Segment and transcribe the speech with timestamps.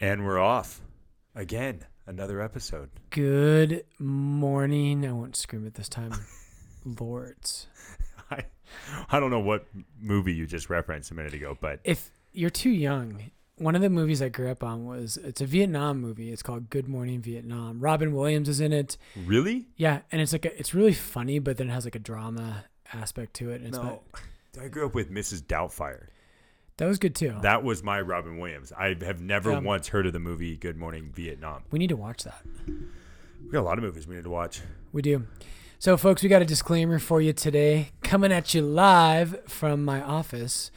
[0.00, 0.80] And we're off
[1.34, 1.80] again.
[2.06, 2.88] Another episode.
[3.10, 5.06] Good morning.
[5.06, 6.12] I won't scream it this time.
[7.00, 7.66] Lords.
[8.30, 8.44] I,
[9.10, 9.66] I don't know what
[10.00, 13.90] movie you just referenced a minute ago, but If you're too young, one of the
[13.90, 16.32] movies I grew up on was it's a Vietnam movie.
[16.32, 17.80] It's called Good Morning Vietnam.
[17.80, 18.96] Robin Williams is in it.
[19.26, 19.66] really?
[19.76, 22.64] Yeah, and it's like a, it's really funny, but then it has like a drama
[22.94, 23.60] aspect to it.
[23.62, 23.80] No.
[23.80, 24.02] about,
[24.62, 25.42] I grew up with Mrs.
[25.42, 26.06] Doubtfire.
[26.78, 27.36] That was good too.
[27.42, 28.72] That was my Robin Williams.
[28.72, 31.62] I have never Um, once heard of the movie Good Morning Vietnam.
[31.70, 32.42] we need to watch that.
[32.66, 34.62] We got a lot of movies we need to watch.
[34.92, 35.26] We do.
[35.78, 37.90] So, folks, we got a disclaimer for you today.
[38.02, 40.70] Coming at you live from my office.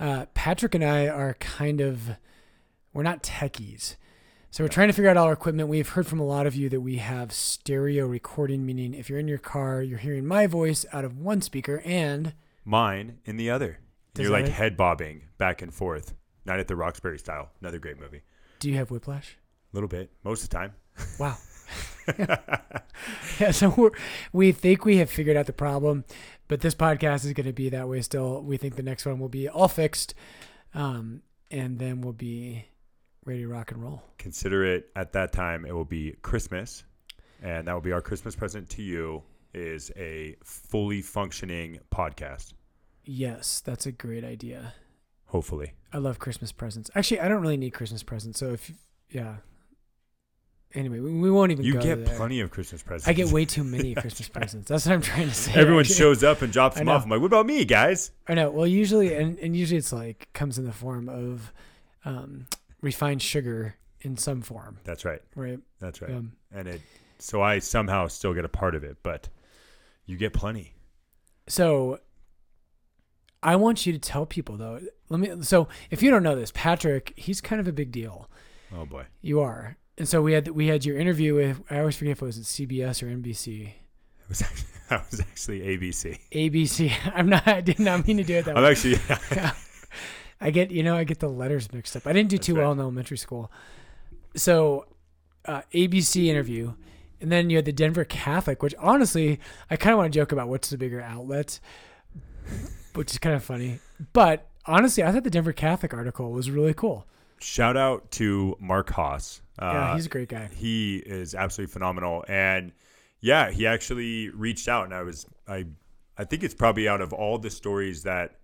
[0.00, 2.12] Uh, Patrick and I are kind of,
[2.94, 3.96] we're not techies.
[4.50, 5.68] So, we're trying to figure out all our equipment.
[5.68, 9.18] We've heard from a lot of you that we have stereo recording, meaning if you're
[9.18, 12.32] in your car, you're hearing my voice out of one speaker and
[12.64, 13.80] Mine in the other.
[14.14, 16.14] Does You're like make- head bobbing back and forth.
[16.44, 17.50] Night at the Roxbury style.
[17.60, 18.22] Another great movie.
[18.58, 19.36] do you have whiplash?
[19.72, 20.10] A little bit.
[20.24, 20.72] Most of the time.
[21.18, 21.36] Wow.
[23.38, 23.90] yeah, so we're,
[24.32, 26.04] we think we have figured out the problem,
[26.48, 28.42] but this podcast is going to be that way still.
[28.42, 30.14] We think the next one will be all fixed,
[30.72, 32.64] um, and then we'll be
[33.26, 34.02] ready to rock and roll.
[34.16, 36.84] Consider it at that time it will be Christmas.
[37.42, 39.22] And that will be our Christmas present to you
[39.54, 42.54] is a fully functioning podcast.
[43.10, 44.74] Yes, that's a great idea.
[45.28, 45.72] Hopefully.
[45.94, 46.90] I love Christmas presents.
[46.94, 48.38] Actually, I don't really need Christmas presents.
[48.38, 48.70] So if
[49.08, 49.36] yeah.
[50.74, 51.64] Anyway, we, we won't even.
[51.64, 52.16] You get there.
[52.18, 53.08] plenty of Christmas presents.
[53.08, 54.68] I get way too many Christmas presents.
[54.68, 55.52] That's what I'm trying to say.
[55.54, 55.94] Everyone actually.
[56.04, 57.04] shows up and drops them off.
[57.04, 58.10] I'm like, what about me, guys?
[58.26, 58.50] I know.
[58.50, 61.50] Well, usually, and, and usually it's like comes in the form of
[62.04, 62.46] um,
[62.82, 65.22] refined sugar in some form, That's right.
[65.34, 65.58] right?
[65.80, 66.10] That's right.
[66.12, 66.82] Um, and it
[67.18, 69.30] so I somehow still get a part of it, but
[70.04, 70.74] you get plenty.
[71.48, 72.00] so
[73.42, 74.80] I want you to tell people though.
[75.08, 75.42] Let me.
[75.42, 78.28] So if you don't know this, Patrick, he's kind of a big deal.
[78.74, 79.06] Oh boy.
[79.22, 79.76] You are.
[79.96, 82.38] And so we had we had your interview with I always forget if it was
[82.38, 83.68] at CBS or NBC.
[83.68, 86.18] It was actually, that was actually ABC.
[86.32, 86.92] ABC.
[87.14, 87.46] I'm not.
[87.46, 88.70] I did not mean to do it that I'm way.
[88.70, 88.98] actually
[90.40, 92.06] I get you know I get the letters mixed up.
[92.06, 92.62] I didn't do That's too right.
[92.62, 93.50] well in elementary school.
[94.36, 94.86] So
[95.46, 96.74] uh, ABC interview,
[97.20, 100.30] and then you had the Denver Catholic, which honestly I kind of want to joke
[100.32, 101.58] about what's the bigger outlet,
[102.98, 103.78] which is kind of funny.
[104.12, 107.06] But honestly, I thought the Denver Catholic article was really cool.
[107.40, 109.40] shout out to Mark Haas.
[109.58, 110.48] Uh, Yeah, he's a great guy.
[110.54, 112.72] he is absolutely phenomenal and
[113.20, 115.64] yeah he actually reached out and i was i
[116.16, 118.36] i think it's probably out of all the stories that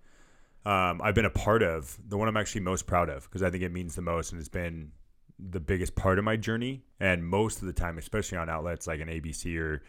[0.66, 3.50] um, i've been a part of the one i'm actually most proud of because i
[3.50, 4.90] think it means the most and it's been
[5.38, 8.98] the biggest part of my journey and most of the time especially on outlets like
[9.00, 9.80] an abc or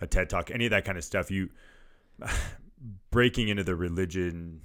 [0.00, 1.48] a ted talk any of that kind of stuff you
[3.10, 4.60] breaking into the religion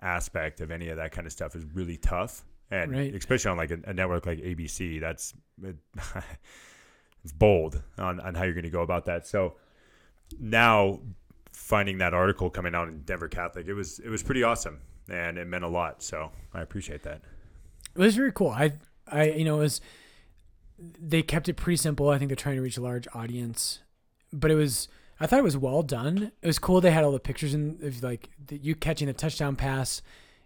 [0.00, 3.14] aspect of any of that kind of stuff is really tough and Right.
[3.14, 5.76] especially on like a, a network like abc that's it,
[7.24, 9.54] it's bold on, on how you're going to go about that so
[10.40, 10.98] now
[11.52, 15.38] finding that article coming out in denver catholic it was it was pretty awesome and
[15.38, 17.20] it meant a lot so i appreciate that
[17.94, 18.50] It was very cool.
[18.50, 18.72] I
[19.06, 19.80] I you know it was
[20.78, 22.08] they kept it pretty simple.
[22.08, 23.80] I think they're trying to reach a large audience,
[24.32, 24.88] but it was
[25.22, 26.32] I thought it was well done.
[26.42, 26.80] It was cool.
[26.80, 30.02] They had all the pictures in of like the, you catching the touchdown pass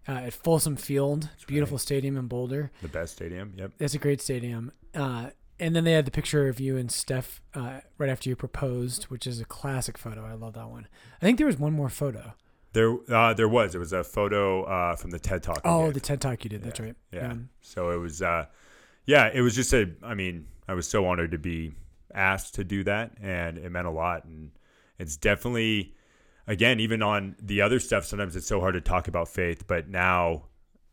[0.09, 2.70] uh, at Folsom Field, beautiful stadium in Boulder.
[2.82, 4.72] the best stadium yep It's a great stadium.
[4.94, 8.36] Uh, and then they had the picture of you and Steph uh, right after you
[8.36, 10.25] proposed, which is a classic photo.
[10.25, 10.86] I love that one.
[11.20, 12.34] I think there was one more photo.
[12.75, 16.00] there uh, there was it was a photo uh, from the ted talk Oh, the
[16.00, 16.62] TED Talk you did.
[16.62, 16.94] That's right.
[17.10, 17.31] Yeah.
[17.31, 18.47] Um, So it was, uh,
[19.06, 19.91] yeah, it was just a.
[20.03, 21.72] I mean, I was so honored to be
[22.15, 24.25] asked to do that, and it meant a lot.
[24.25, 24.50] And
[24.99, 25.95] it's definitely,
[26.47, 29.67] again, even on the other stuff, sometimes it's so hard to talk about faith.
[29.67, 30.45] But now,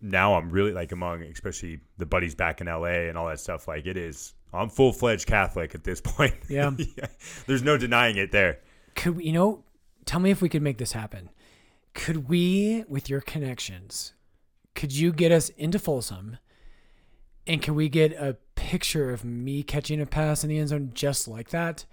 [0.02, 3.68] now I'm really like among, especially the buddies back in LA and all that stuff.
[3.68, 6.36] Like it is, I'm full fledged Catholic at this point.
[6.50, 6.72] Yeah.
[7.48, 8.60] There's no denying it there.
[8.96, 9.64] could you know
[10.06, 11.30] tell me if we could make this happen
[11.96, 14.14] could we with your connections
[14.76, 16.38] could you get us into folsom
[17.48, 20.92] and can we get a picture of me catching a pass in the end zone
[20.94, 21.86] just like that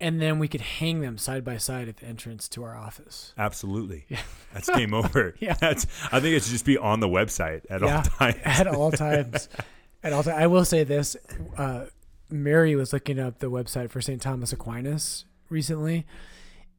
[0.00, 3.32] and then we could hang them side by side at the entrance to our office
[3.38, 4.06] Absolutely.
[4.08, 4.20] Yeah.
[4.54, 5.34] That's game over.
[5.40, 5.54] Yeah.
[5.54, 5.86] That's.
[6.12, 7.96] I think it should just be on the website at Yeah.
[7.96, 8.36] all times.
[8.44, 9.48] at all times
[10.02, 11.14] at all times i will say this
[11.58, 11.84] uh,
[12.30, 16.06] mary was looking up the website for st thomas aquinas recently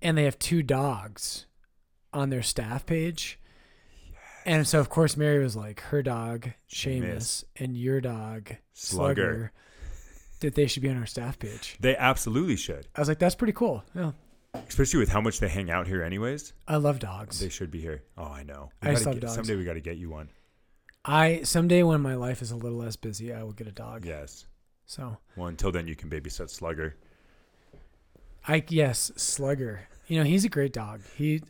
[0.02, 1.46] and they have two dogs
[2.14, 3.38] on their staff page
[4.10, 4.18] Yes.
[4.44, 8.74] And so, of course, Mary was like, her dog, Seamus, and your dog, Slugger.
[8.74, 9.52] Slugger,
[10.42, 11.78] that they should be on our staff page.
[11.80, 13.84] They absolutely should, I was like, that's pretty cool.
[13.96, 14.12] Yeah.
[14.68, 16.04] especially with how much they hang out here.
[16.04, 17.40] Anyways, I love dogs.
[17.40, 18.04] they should be here.
[18.18, 18.70] Oh, I know.
[18.84, 19.36] We I love get- dogs.
[19.36, 20.30] Someday we got to get you one.
[21.06, 24.06] I someday when my life is a little less busy, I will get a dog.
[24.06, 24.46] Yes.
[24.86, 26.96] So Well, until then, you can babysit Slugger.
[28.48, 29.88] I yes, Slugger.
[30.08, 31.02] You know he's a great dog.
[31.16, 31.42] He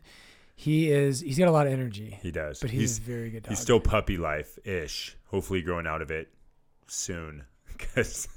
[0.55, 1.21] he is.
[1.21, 2.59] He's got a lot of energy, He does.
[2.59, 3.49] but he's, a very good dog.
[3.49, 5.17] he's still puppy life ish.
[5.27, 6.29] Hopefully, growing out of it
[6.87, 8.27] soon because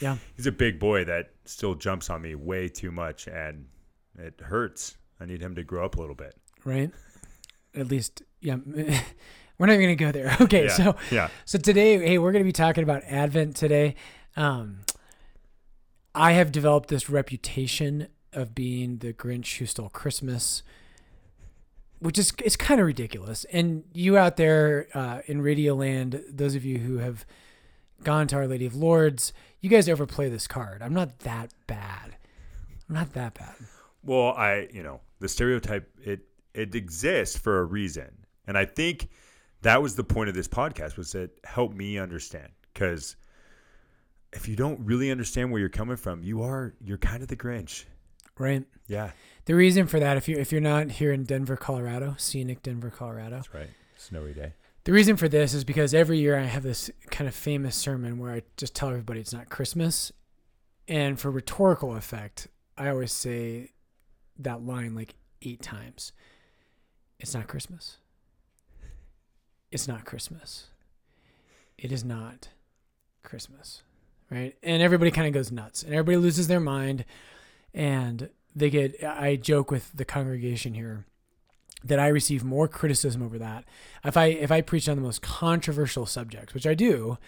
[0.00, 0.16] yeah.
[0.36, 3.66] he's a big boy that still jumps on me way too much, and
[4.18, 4.96] it hurts.
[5.20, 6.36] I need him to grow up a little bit.
[6.64, 6.90] right?
[7.74, 8.56] At least, yeah.
[9.58, 10.36] We're not going to go there.
[10.40, 10.72] Okay, yeah.
[10.72, 13.94] so yeah, so today, hey, we're going to be talking about Advent today.
[14.36, 14.80] Um,
[16.14, 20.62] I have developed this reputation of being the Grinch who stole Christmas,
[22.00, 23.44] which is it's kind of ridiculous.
[23.52, 27.24] And you out there uh, in Radio Land, those of you who have
[28.02, 30.82] gone to Our Lady of Lourdes, you guys overplay this card.
[30.82, 32.16] I'm not that bad.
[32.88, 33.54] I'm not that bad.
[34.02, 36.20] Well, I, you know, the stereotype it
[36.54, 39.08] it exists for a reason, and I think
[39.62, 43.16] that was the point of this podcast was that help me understand because
[44.32, 47.36] if you don't really understand where you're coming from, you are you're kind of the
[47.36, 47.84] Grinch.
[48.38, 48.64] Right.
[48.86, 49.12] Yeah,
[49.46, 52.90] The reason for that, if you if you're not here in Denver, Colorado, scenic Denver,
[52.90, 53.70] Colorado, that's right.
[53.96, 54.52] Snowy day.
[54.86, 58.18] The reason for this is because every year I have this kind of famous sermon
[58.18, 60.12] where I just tell everybody it's not Christmas,
[60.86, 62.46] and for rhetorical effect,
[62.78, 63.72] I always say
[64.38, 66.12] that line like eight times.
[67.18, 67.96] It's not Christmas.
[69.72, 70.68] It's not Christmas.
[71.76, 72.50] It is not
[73.24, 73.82] Christmas.
[74.30, 74.54] Right?
[74.62, 77.04] And everybody kind of goes nuts and everybody loses their mind
[77.74, 81.06] and they get I joke with the congregation here
[81.84, 83.64] that I receive more criticism over that.
[84.04, 87.18] If I if I preach on the most controversial subjects, which I do,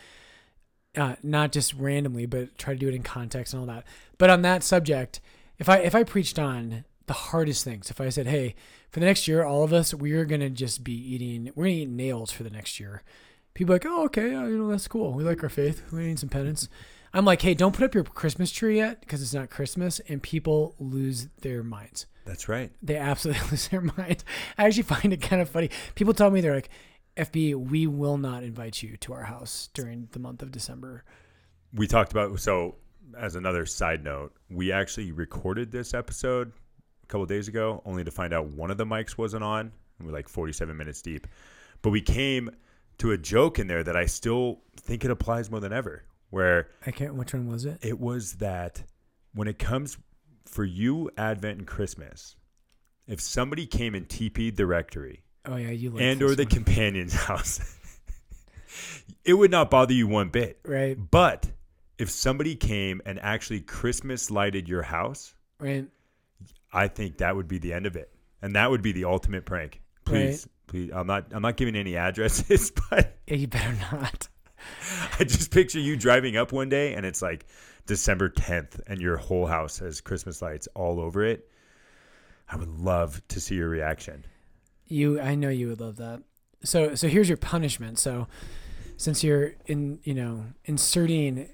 [0.96, 3.84] uh, not just randomly, but try to do it in context and all that.
[4.16, 5.20] But on that subject,
[5.58, 8.54] if I if I preached on the hardest things, if I said, "Hey,
[8.90, 11.76] for the next year, all of us we are gonna just be eating, we're gonna
[11.76, 13.02] eat nails for the next year,"
[13.54, 15.12] people like, "Oh, okay, yeah, you know that's cool.
[15.12, 15.82] We like our faith.
[15.92, 16.68] We need some penance."
[17.12, 20.22] I'm like, "Hey, don't put up your Christmas tree yet because it's not Christmas," and
[20.22, 22.70] people lose their minds That's right.
[22.82, 24.24] they absolutely lose their mind.
[24.56, 25.70] I actually find it kind of funny.
[25.94, 26.70] People tell me they're like,
[27.16, 31.04] FB, we will not invite you to our house during the month of December.
[31.74, 32.76] We talked about so
[33.16, 36.52] as another side note, we actually recorded this episode
[37.02, 39.72] a couple days ago, only to find out one of the mics wasn't on.
[39.98, 41.26] And we're like 47 minutes deep,
[41.82, 42.50] but we came
[42.98, 46.04] to a joke in there that I still think it applies more than ever.
[46.30, 47.14] Where I can't.
[47.14, 47.78] Which one was it?
[47.82, 48.82] it was that
[49.34, 49.96] when it comes
[50.44, 52.36] for you Advent and Christmas,
[53.06, 56.50] if somebody came and TP'd the rectory Oh yeah, you like and or the one.
[56.50, 57.74] companion's house,
[59.24, 60.58] it would not bother you one bit.
[60.64, 61.50] right, But
[61.98, 65.86] if somebody came and actually Christmas lighted your house, right.
[66.72, 69.46] I think that would be the end of it, and that would be the ultimate
[69.46, 69.80] prank.
[70.04, 74.28] Please, please, I'm not, I'm not giving any addresses, but Yeah, you better not.
[75.18, 77.46] I just picture you driving up one day and it's like
[77.88, 81.48] December 10th, and your whole house has Christmas lights all over it.
[82.50, 84.24] I would love to see your reaction.
[84.86, 86.22] You, I know you would love that.
[86.62, 87.98] So, so here's your punishment.
[87.98, 88.28] So,
[88.98, 91.48] since you're in, you know, inserting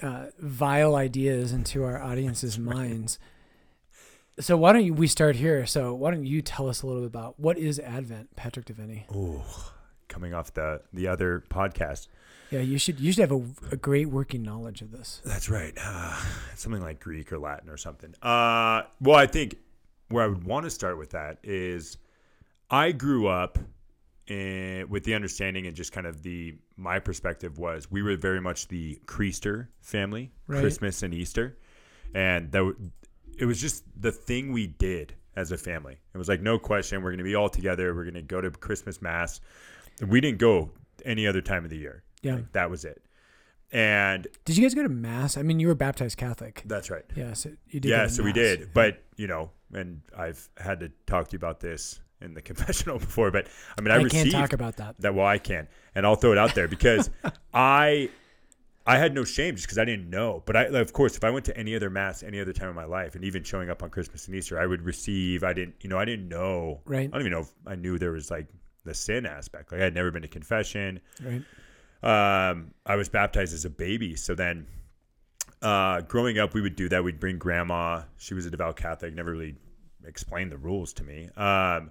[0.00, 3.18] uh, vile ideas into our audience's minds.
[4.38, 5.66] So why don't you, we start here?
[5.66, 9.04] So why don't you tell us a little bit about what is Advent, Patrick Devenny?
[9.14, 9.72] Oh,
[10.08, 12.08] coming off the the other podcast.
[12.50, 13.42] Yeah, you should you should have a,
[13.72, 15.20] a great working knowledge of this.
[15.24, 15.76] That's right.
[15.82, 16.16] Uh,
[16.54, 18.14] something like Greek or Latin or something.
[18.22, 19.56] Uh, well, I think
[20.08, 21.96] where I would want to start with that is
[22.70, 23.58] I grew up
[24.26, 28.40] in, with the understanding and just kind of the my perspective was we were very
[28.40, 30.60] much the Creaster family, Right.
[30.60, 31.56] Christmas and Easter,
[32.14, 32.90] and that w-
[33.38, 35.96] it was just the thing we did as a family.
[36.14, 37.94] It was like no question we're going to be all together.
[37.94, 39.40] We're going to go to Christmas mass.
[40.06, 40.70] We didn't go
[41.04, 42.02] any other time of the year.
[42.22, 42.36] Yeah.
[42.36, 43.02] Like, that was it.
[43.72, 45.36] And Did you guys go to mass?
[45.36, 46.62] I mean, you were baptized Catholic.
[46.66, 47.04] that's right.
[47.14, 47.88] Yeah, so you did.
[47.88, 48.34] Yeah, so we mass.
[48.34, 48.74] did.
[48.74, 52.98] But, you know, and I've had to talk to you about this in the confessional
[52.98, 53.46] before, but
[53.78, 54.96] I mean, I, I, received can't talk about that.
[55.00, 55.14] that.
[55.14, 55.68] Well, I can.
[55.94, 57.10] And I'll throw it out there because
[57.54, 58.10] I
[58.86, 60.42] I had no shame just because I didn't know.
[60.46, 62.74] But I, of course, if I went to any other mass, any other time in
[62.74, 65.44] my life, and even showing up on Christmas and Easter, I would receive.
[65.44, 66.80] I didn't, you know, I didn't know.
[66.84, 67.08] Right.
[67.08, 68.48] I don't even know if I knew there was like
[68.84, 69.70] the sin aspect.
[69.70, 71.00] Like I had never been to confession.
[71.22, 71.42] Right.
[72.02, 74.66] Um, I was baptized as a baby, so then
[75.62, 77.04] uh, growing up, we would do that.
[77.04, 78.02] We'd bring grandma.
[78.16, 79.14] She was a devout Catholic.
[79.14, 79.56] Never really
[80.06, 81.28] explained the rules to me.
[81.36, 81.90] Um,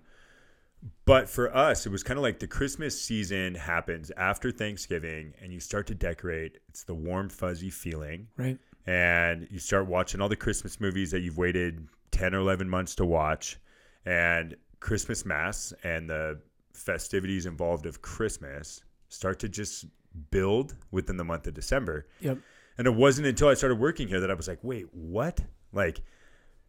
[1.05, 5.53] but for us, it was kind of like the Christmas season happens after Thanksgiving, and
[5.53, 6.57] you start to decorate.
[6.69, 8.57] It's the warm, fuzzy feeling, Right.
[8.87, 12.95] and you start watching all the Christmas movies that you've waited ten or eleven months
[12.95, 13.57] to watch,
[14.05, 16.39] and Christmas Mass and the
[16.73, 19.85] festivities involved of Christmas start to just
[20.31, 22.07] build within the month of December.
[22.21, 22.39] Yep.
[22.77, 25.41] And it wasn't until I started working here that I was like, wait, what?
[25.73, 26.01] Like,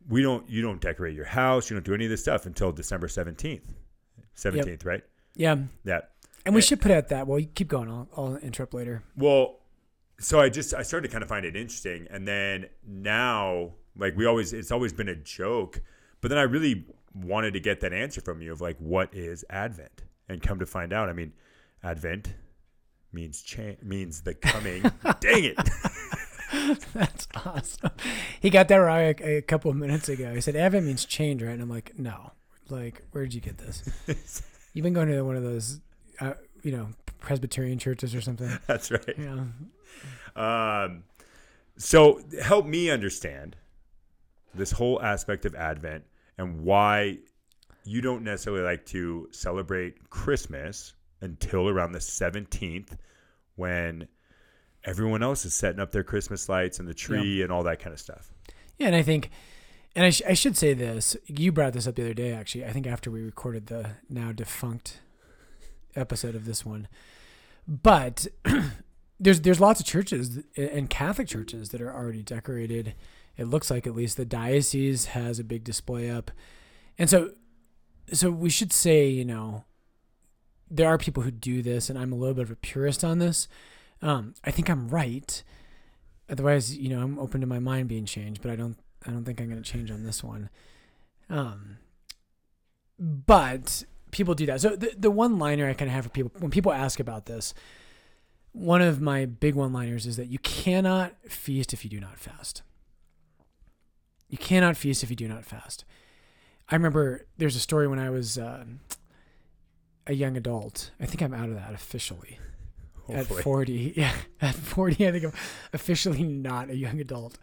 [0.09, 2.73] we don't, you don't decorate your house, you don't do any of this stuff until
[2.73, 3.63] December 17th.
[4.37, 5.03] 17th, right?
[5.35, 5.57] Yeah.
[5.85, 6.01] Yeah.
[6.47, 7.27] And we should put out that.
[7.27, 7.91] Well, you keep going.
[7.91, 9.03] I'll, I'll interrupt later.
[9.17, 9.59] Well,
[10.19, 14.17] so I just I started to kind of find it interesting, and then now, like
[14.17, 15.83] we always, it's always been a joke,
[16.21, 19.45] but then I really wanted to get that answer from you of like, what is
[19.51, 20.03] Advent?
[20.29, 21.33] And come to find out, I mean,
[21.83, 22.35] Advent
[23.13, 24.83] means change, means the coming.
[25.21, 25.59] Dang it!
[26.95, 27.91] That's awesome.
[28.41, 30.35] He got that right a, a couple of minutes ago.
[30.35, 31.53] He said Advent means change, right?
[31.53, 32.33] And I'm like, no.
[32.69, 34.43] Like, where did you get this?
[34.73, 35.81] You've been going to one of those,
[36.21, 36.89] uh, you know,
[37.19, 38.51] Presbyterian churches or something.
[38.67, 39.15] That's right.
[39.19, 39.45] Yeah.
[40.37, 41.05] Um,
[41.77, 43.57] so help me understand
[44.55, 46.05] this whole aspect of Advent
[46.39, 47.19] and why
[47.85, 52.97] you don't necessarily like to celebrate Christmas until around the 17th
[53.57, 54.09] when
[54.85, 57.93] everyone else is setting up their Christmas lights and the tree and all that kind
[57.93, 58.33] of stuff.
[58.79, 59.31] Yeah, and I think,
[59.95, 61.17] and I, sh- I should say this.
[61.27, 62.65] You brought this up the other day, actually.
[62.65, 65.01] I think after we recorded the now defunct
[65.95, 66.89] episode of this one,
[67.67, 68.27] but
[69.21, 72.95] there's there's lots of churches and Catholic churches that are already decorated.
[73.37, 76.31] It looks like at least the diocese has a big display up,
[76.99, 77.33] and so
[78.13, 79.65] so we should say you know
[80.71, 83.19] there are people who do this, and I'm a little bit of a purist on
[83.19, 83.49] this.
[84.03, 85.43] Um, I think I'm right.
[86.29, 89.25] Otherwise, you know, I'm open to my mind being changed, but I don't I don't
[89.25, 90.49] think I'm going to change on this one.
[91.29, 91.79] Um,
[92.99, 94.61] but people do that.
[94.61, 97.27] So the the one liner I kind of have for people when people ask about
[97.27, 97.53] this,
[98.53, 102.19] one of my big one liners is that you cannot feast if you do not
[102.19, 102.63] fast.
[104.29, 105.85] You cannot feast if you do not fast.
[106.69, 108.65] I remember there's a story when I was uh,
[110.07, 110.91] a young adult.
[111.01, 112.39] I think I'm out of that officially.
[113.07, 113.39] Hopefully.
[113.39, 114.13] at 40 yeah.
[114.41, 115.33] At 40 i think i'm
[115.73, 117.39] officially not a young adult.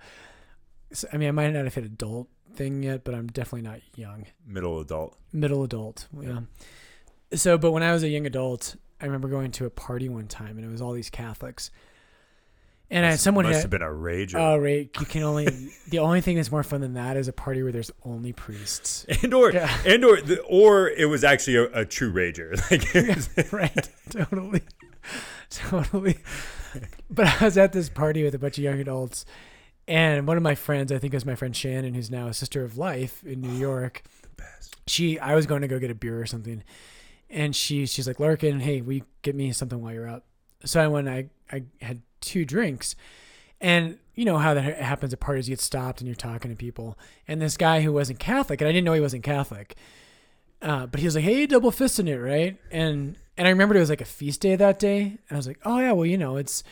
[0.94, 3.80] So, i mean i might not have hit adult thing yet but i'm definitely not
[3.96, 4.26] young.
[4.46, 5.18] Middle adult.
[5.34, 6.40] middle adult yeah.
[7.34, 10.28] So but when i was a young adult i remember going to a party one
[10.28, 11.70] time and it was all these catholics
[12.90, 14.36] and I, someone must had have been a rager.
[14.36, 15.46] oh right you can only
[15.90, 19.06] the only thing that's more fun than that is a party where there's only priests
[19.24, 19.70] and or Yeah.
[19.86, 22.56] and or the, or it was actually a, a true rager.
[22.72, 24.62] Like was- right totally
[25.50, 26.18] totally
[27.10, 29.26] but i was at this party with a bunch of young adults
[29.88, 32.34] and one of my friends i think it was my friend shannon who's now a
[32.34, 34.76] sister of life in new oh, york The best.
[34.88, 36.64] she i was going to go get a beer or something
[37.30, 40.26] and she she's like larkin hey we get me something while you're up
[40.66, 42.96] so i went i i had two drinks
[43.60, 46.58] and you know how that happens at parties you get stopped and you're talking to
[46.58, 46.98] people
[47.28, 49.76] and this guy who wasn't catholic and i didn't know he wasn't catholic
[50.62, 53.82] uh, but he was like, "Hey, double fisting it, right?" And and I remembered it
[53.82, 55.02] was like a feast day that day.
[55.02, 56.64] And I was like, "Oh yeah, well you know it's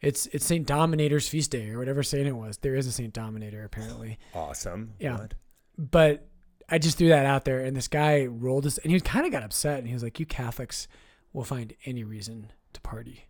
[0.00, 2.58] it's it's Saint Dominator's feast day or whatever saint it was.
[2.58, 4.94] There is a Saint Dominator apparently, awesome.
[4.98, 5.18] Yeah.
[5.18, 5.34] What?
[5.76, 6.26] but
[6.68, 7.60] I just threw that out there.
[7.60, 10.18] And this guy rolled his and he kind of got upset and he was like,
[10.18, 10.88] "You Catholics
[11.32, 13.26] will find any reason to party."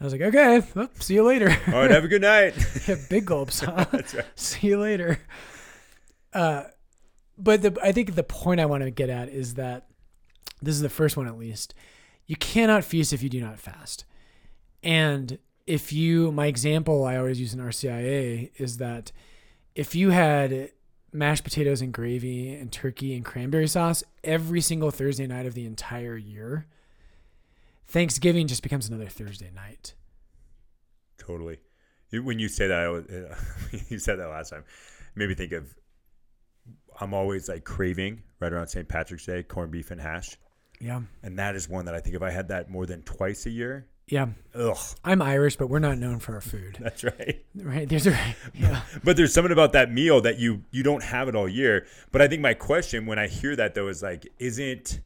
[0.00, 2.54] I was like, "Okay, well, see you later." All right, have a good night.
[2.88, 3.60] Yeah, big gulps.
[3.64, 3.84] Huh?
[3.92, 4.24] That's right.
[4.34, 5.20] See you later.
[6.32, 6.64] Uh,
[7.36, 9.86] but the, I think the point I want to get at is that
[10.62, 11.74] this is the first one at least.
[12.26, 14.04] You cannot feast if you do not fast.
[14.82, 19.12] And if you, my example I always use in RCIA is that
[19.74, 20.70] if you had
[21.12, 25.66] mashed potatoes and gravy and turkey and cranberry sauce every single Thursday night of the
[25.66, 26.66] entire year,
[27.90, 29.94] Thanksgiving just becomes another Thursday night.
[31.18, 31.58] Totally.
[32.12, 33.04] When you say that, I was,
[33.90, 34.64] you said that last time.
[35.14, 35.74] Made me think of.
[37.00, 38.88] I'm always like craving right around St.
[38.88, 40.36] Patrick's Day corned beef and hash,
[40.80, 41.00] Yeah.
[41.22, 43.50] and that is one that I think if I had that more than twice a
[43.50, 44.26] year, Yeah.
[44.54, 46.76] ugh, I'm Irish, but we're not known for our food.
[46.80, 47.44] that's right.
[47.54, 47.88] Right.
[47.88, 48.18] There's a
[48.54, 48.82] yeah.
[49.02, 51.86] But there's something about that meal that you you don't have it all year.
[52.12, 55.00] But I think my question when I hear that though is like, isn't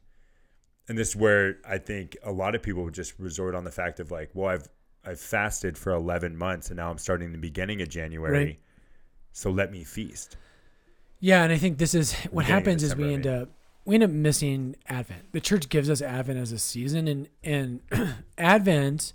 [0.87, 3.71] and this is where I think a lot of people would just resort on the
[3.71, 4.67] fact of like, well, I've
[5.05, 8.59] I've fasted for 11 months and now I'm starting the beginning of January, Right.
[9.33, 10.35] so let me feast.
[11.19, 13.49] Yeah, and I think this is what happens is we end up
[13.85, 15.31] we end up missing Advent.
[15.31, 17.81] The church gives us Advent as a season and and
[18.37, 19.13] Advent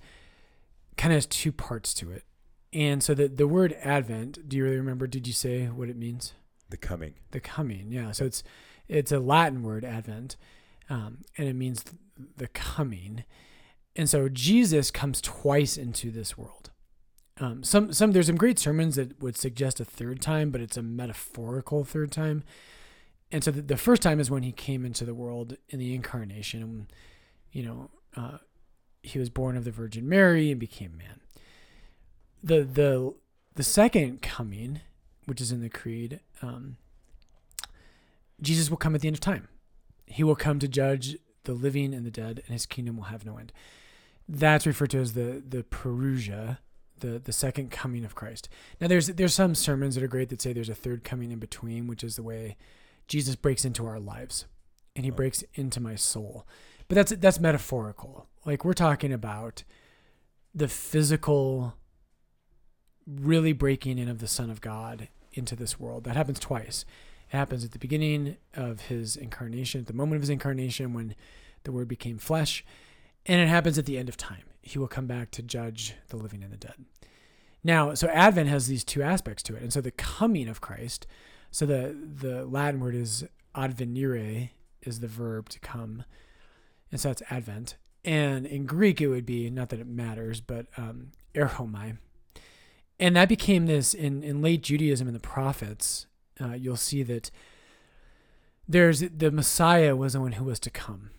[0.96, 2.24] kind of has two parts to it.
[2.72, 5.96] And so the the word Advent, do you really remember did you say what it
[5.96, 6.34] means?
[6.68, 7.14] The coming.
[7.32, 7.86] The coming.
[7.90, 8.12] Yeah.
[8.12, 8.44] So it's
[8.88, 10.36] it's a Latin word Advent.
[10.90, 11.84] Um, and it means
[12.36, 13.24] the coming.
[13.96, 16.70] And so Jesus comes twice into this world.
[17.38, 20.76] Um, some some there's some great sermons that would suggest a third time, but it's
[20.76, 22.44] a metaphorical third time.
[23.32, 25.94] And so the, the first time is when he came into the world in the
[25.94, 26.88] incarnation,
[27.52, 28.38] you know, uh,
[29.02, 31.20] he was born of the Virgin Mary and became man.
[32.42, 33.14] The the
[33.54, 34.80] the second coming,
[35.24, 36.76] which is in the creed, um,
[38.42, 39.48] Jesus will come at the end of time.
[40.10, 43.24] He will come to judge the living and the dead, and his kingdom will have
[43.24, 43.52] no end.
[44.28, 46.58] That's referred to as the the parousia,
[46.98, 48.48] the the second coming of Christ.
[48.80, 51.38] Now there's there's some sermons that are great that say there's a third coming in
[51.38, 52.56] between, which is the way
[53.08, 54.46] Jesus breaks into our lives
[54.94, 56.46] and he breaks into my soul.
[56.88, 58.26] But that's that's metaphorical.
[58.44, 59.64] Like we're talking about
[60.54, 61.74] the physical
[63.06, 66.04] really breaking in of the son of God into this world.
[66.04, 66.84] That happens twice.
[67.32, 71.14] It happens at the beginning of his incarnation, at the moment of his incarnation when
[71.64, 72.64] the word became flesh,
[73.26, 74.44] and it happens at the end of time.
[74.62, 76.84] He will come back to judge the living and the dead.
[77.62, 79.62] Now, so Advent has these two aspects to it.
[79.62, 81.06] And so the coming of Christ,
[81.50, 84.50] so the the Latin word is advenire
[84.82, 86.04] is the verb to come.
[86.90, 87.76] And so that's Advent.
[88.04, 91.98] And in Greek, it would be, not that it matters, but um, erchomai.
[92.98, 96.06] And that became this in, in late Judaism and the prophets.
[96.40, 97.30] Uh, you'll see that
[98.68, 101.10] there's the Messiah was the one who was to come,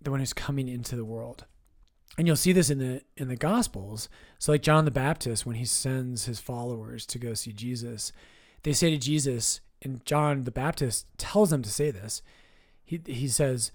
[0.00, 1.44] the one who's coming into the world.
[2.16, 4.08] And you'll see this in the in the Gospels.
[4.38, 8.12] So, like John the Baptist, when he sends his followers to go see Jesus,
[8.62, 12.22] they say to Jesus, and John the Baptist tells them to say this
[12.88, 13.70] he, he says,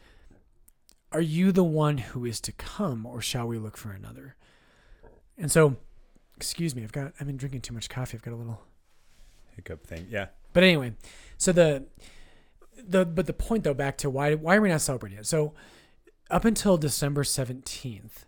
[1.12, 4.36] Are you the one who is to come, or shall we look for another?
[5.38, 5.78] And so,
[6.36, 8.18] excuse me, I've got, I've been drinking too much coffee.
[8.18, 8.62] I've got a little
[9.56, 10.08] hiccup thing.
[10.10, 10.28] Yeah.
[10.54, 10.94] But anyway,
[11.38, 11.86] so the,
[12.78, 15.28] the, but the point though, back to why, why are we not celebrating it?
[15.28, 15.54] So,
[16.32, 18.26] up until December 17th,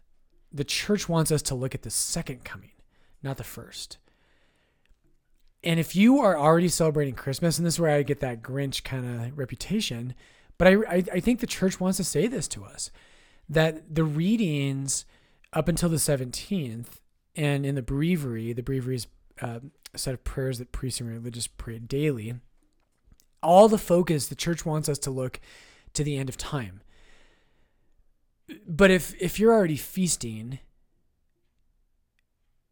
[0.51, 2.71] the church wants us to look at the second coming,
[3.23, 3.97] not the first.
[5.63, 8.83] And if you are already celebrating Christmas, and this is where I get that Grinch
[8.83, 10.13] kind of reputation,
[10.57, 12.91] but I, I, I think the church wants to say this to us
[13.49, 15.05] that the readings
[15.53, 16.99] up until the 17th
[17.35, 19.07] and in the breviary, the breviary is
[19.41, 19.59] uh,
[19.93, 22.35] a set of prayers that priests and religious pray daily.
[23.41, 25.39] All the focus, the church wants us to look
[25.93, 26.81] to the end of time.
[28.67, 30.59] But if if you're already feasting,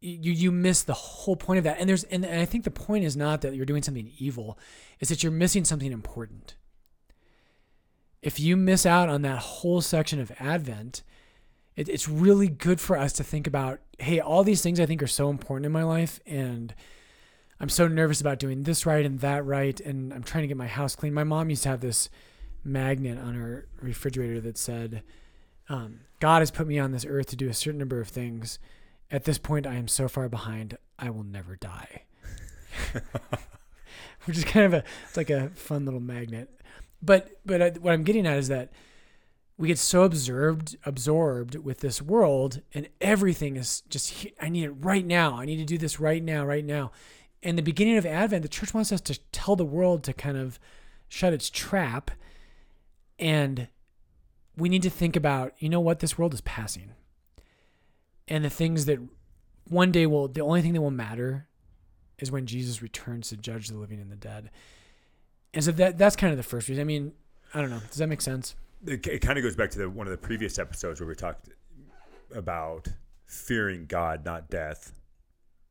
[0.02, 1.80] you you miss the whole point of that.
[1.80, 4.58] And there's and, and I think the point is not that you're doing something evil,
[5.00, 6.56] is that you're missing something important
[8.24, 11.04] if you miss out on that whole section of Advent,
[11.76, 15.02] it, it's really good for us to think about hey, all these things I think
[15.02, 16.20] are so important in my life.
[16.26, 16.74] And
[17.60, 19.80] I'm so nervous about doing this right and that right.
[19.80, 21.14] And I'm trying to get my house clean.
[21.14, 22.10] My mom used to have this
[22.66, 25.04] magnet on her refrigerator that said,
[25.70, 28.60] um, God has put me on this earth to do a certain number of things.
[29.10, 32.04] At this point, I am so far behind, I will never die.
[34.26, 36.50] Which is kind of a, it's like a fun little magnet
[37.04, 38.72] but but what I'm getting at is that
[39.58, 44.72] we get so absorbed absorbed with this world and everything is just I need it
[44.72, 45.38] right now.
[45.38, 46.92] I need to do this right now, right now.
[47.42, 50.38] In the beginning of Advent, the church wants us to tell the world to kind
[50.38, 50.60] of
[51.08, 52.12] shut its trap
[53.20, 53.68] and
[54.58, 56.92] we need to think about, you know what, this world is passing.
[58.28, 59.00] And the things that
[59.68, 61.48] one day will the only thing that will matter
[62.20, 64.50] is when Jesus returns to judge the living and the dead.
[65.54, 66.82] And so that that's kind of the first reason.
[66.82, 67.14] I mean,
[67.54, 67.82] I don't know.
[67.90, 68.56] Does that make sense?
[68.86, 71.16] It, it kind of goes back to the, one of the previous episodes where we
[71.16, 71.50] talked
[72.34, 72.88] about
[73.26, 74.94] fearing God, not death,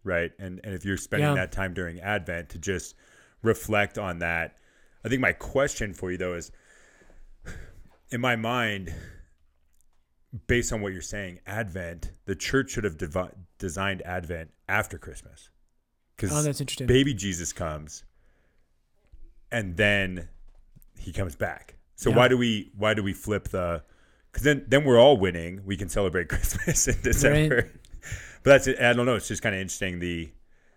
[0.05, 0.31] right?
[0.39, 1.35] And and if you're spending yeah.
[1.35, 2.95] that time during Advent to just
[3.43, 4.57] reflect on that,
[5.05, 6.51] I think my question for you though is,
[8.11, 8.95] in my mind,
[10.47, 15.51] based on what you're saying, Advent, the church should have devi- designed Advent after Christmas,
[16.17, 16.87] because oh, that's interesting.
[16.87, 18.05] Baby Jesus comes
[19.51, 20.29] and then
[20.99, 21.77] he comes back.
[21.97, 22.17] So yeah.
[22.17, 23.83] why do we why do we flip the?
[24.31, 25.63] Because then then we're all winning.
[25.65, 27.57] We can celebrate Christmas in December.
[27.57, 27.71] Right.
[28.43, 29.15] but that's I don't know.
[29.15, 30.31] It's just kind of interesting the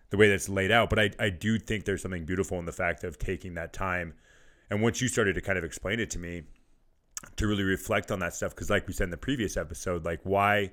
[0.10, 0.90] the way that's laid out.
[0.90, 4.14] But I I do think there's something beautiful in the fact of taking that time.
[4.70, 6.44] And once you started to kind of explain it to me,
[7.36, 10.20] to really reflect on that stuff, because like we said in the previous episode, like
[10.24, 10.72] why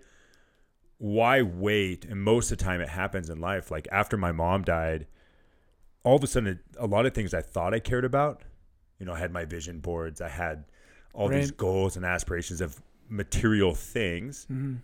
[0.98, 2.05] why wait?
[2.05, 3.70] And most of the time it happens in life.
[3.70, 5.07] Like after my mom died
[6.05, 8.42] all of a sudden, a lot of things I thought I cared about,
[8.98, 10.64] you know, I had my vision boards, I had
[11.14, 11.40] all right.
[11.40, 14.76] these goals and aspirations of material things, mm-hmm.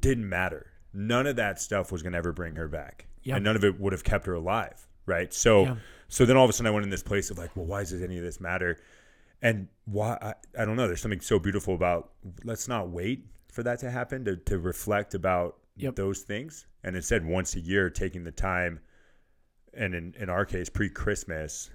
[0.00, 0.66] didn't matter.
[0.92, 3.36] None of that stuff was going to ever bring her back, yep.
[3.36, 5.32] and none of it would have kept her alive, right?
[5.32, 5.76] So, yeah.
[6.08, 7.80] so then all of a sudden, I went in this place of like, well, why
[7.80, 8.78] does any of this matter?
[9.42, 10.86] And why I, I don't know.
[10.86, 12.10] There's something so beautiful about
[12.42, 15.94] let's not wait for that to happen to to reflect about yep.
[15.94, 18.80] those things, and instead, once a year, taking the time
[19.74, 21.70] and in, in our case, pre Christmas,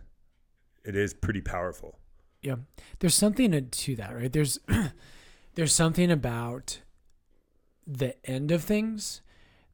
[0.83, 1.99] it is pretty powerful.
[2.41, 2.55] Yeah.
[2.99, 4.31] There's something to that, right?
[4.31, 4.59] There's
[5.55, 6.79] there's something about
[7.87, 9.21] the end of things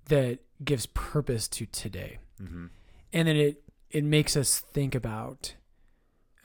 [0.05, 2.19] that gives purpose to today.
[2.41, 2.67] Mm-hmm.
[3.13, 5.55] And then it it makes us think about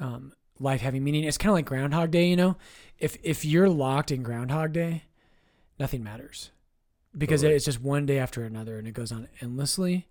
[0.00, 1.24] um, life having meaning.
[1.24, 2.57] It's kind of like Groundhog Day, you know.
[2.98, 5.05] If if you're locked in Groundhog Day,
[5.79, 6.50] nothing matters
[7.16, 7.57] because Totally.
[7.57, 10.09] it's just one day after another, and it goes on endlessly.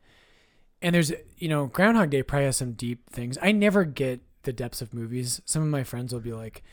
[0.81, 3.37] And there's you know Groundhog Day probably has some deep things.
[3.41, 5.41] I never get the depths of movies.
[5.45, 6.63] Some of my friends will be like,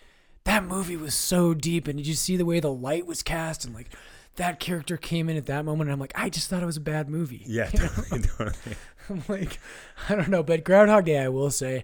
[0.45, 3.65] "That movie was so deep, and did you see the way the light was cast
[3.65, 3.89] and like."
[4.37, 6.77] That character came in at that moment, and I'm like, I just thought it was
[6.77, 7.43] a bad movie.
[7.47, 8.77] Yeah, totally, totally.
[9.11, 9.59] I'm like,
[10.09, 11.83] I don't know, but Groundhog Day, I will say,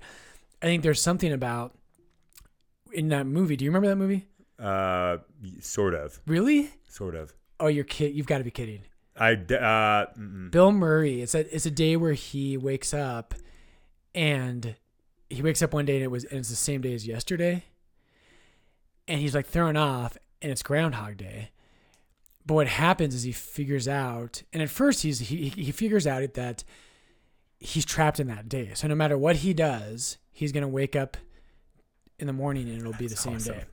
[0.63, 1.77] I think there's something about
[2.93, 3.57] in that movie.
[3.57, 4.27] Do you remember that movie?
[4.61, 5.19] Uh,
[5.61, 6.71] sort of, Really?
[6.89, 7.35] sort of.
[7.59, 8.15] Oh, you're kid.
[8.15, 8.83] You've got to be kidding.
[9.19, 10.51] I uh, mm-mm.
[10.51, 11.23] Bill Murray.
[11.23, 13.35] It's a it's a day where he wakes up,
[14.15, 14.77] and
[15.29, 17.65] he wakes up one day and it was and it's the same day as yesterday,
[19.09, 21.51] and he's like thrown off, and it's Groundhog Day.
[22.45, 26.35] But what happens is he figures out, and at first he's he he figures out
[26.35, 26.65] that
[27.59, 28.73] he's trapped in that day.
[28.75, 31.17] So no matter what he does, he's gonna wake up
[32.19, 33.55] in the morning and it'll be the same awesome.
[33.55, 33.65] day.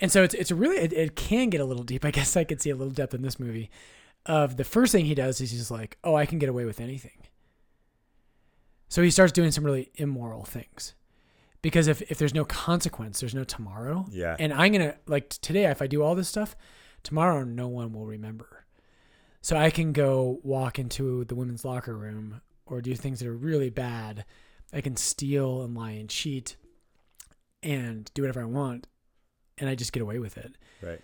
[0.00, 2.04] And so it's it's a really it, it can get a little deep.
[2.04, 3.70] I guess I could see a little depth in this movie.
[4.24, 6.80] Of the first thing he does is he's like, "Oh, I can get away with
[6.80, 7.25] anything."
[8.88, 10.94] So he starts doing some really immoral things.
[11.62, 14.06] Because if, if there's no consequence, there's no tomorrow.
[14.10, 14.36] Yeah.
[14.38, 16.54] And I'm going to, like today, if I do all this stuff,
[17.02, 18.66] tomorrow no one will remember.
[19.40, 23.36] So I can go walk into the women's locker room or do things that are
[23.36, 24.24] really bad.
[24.72, 26.56] I can steal and lie and cheat
[27.62, 28.86] and do whatever I want.
[29.58, 30.56] And I just get away with it.
[30.82, 31.00] Right.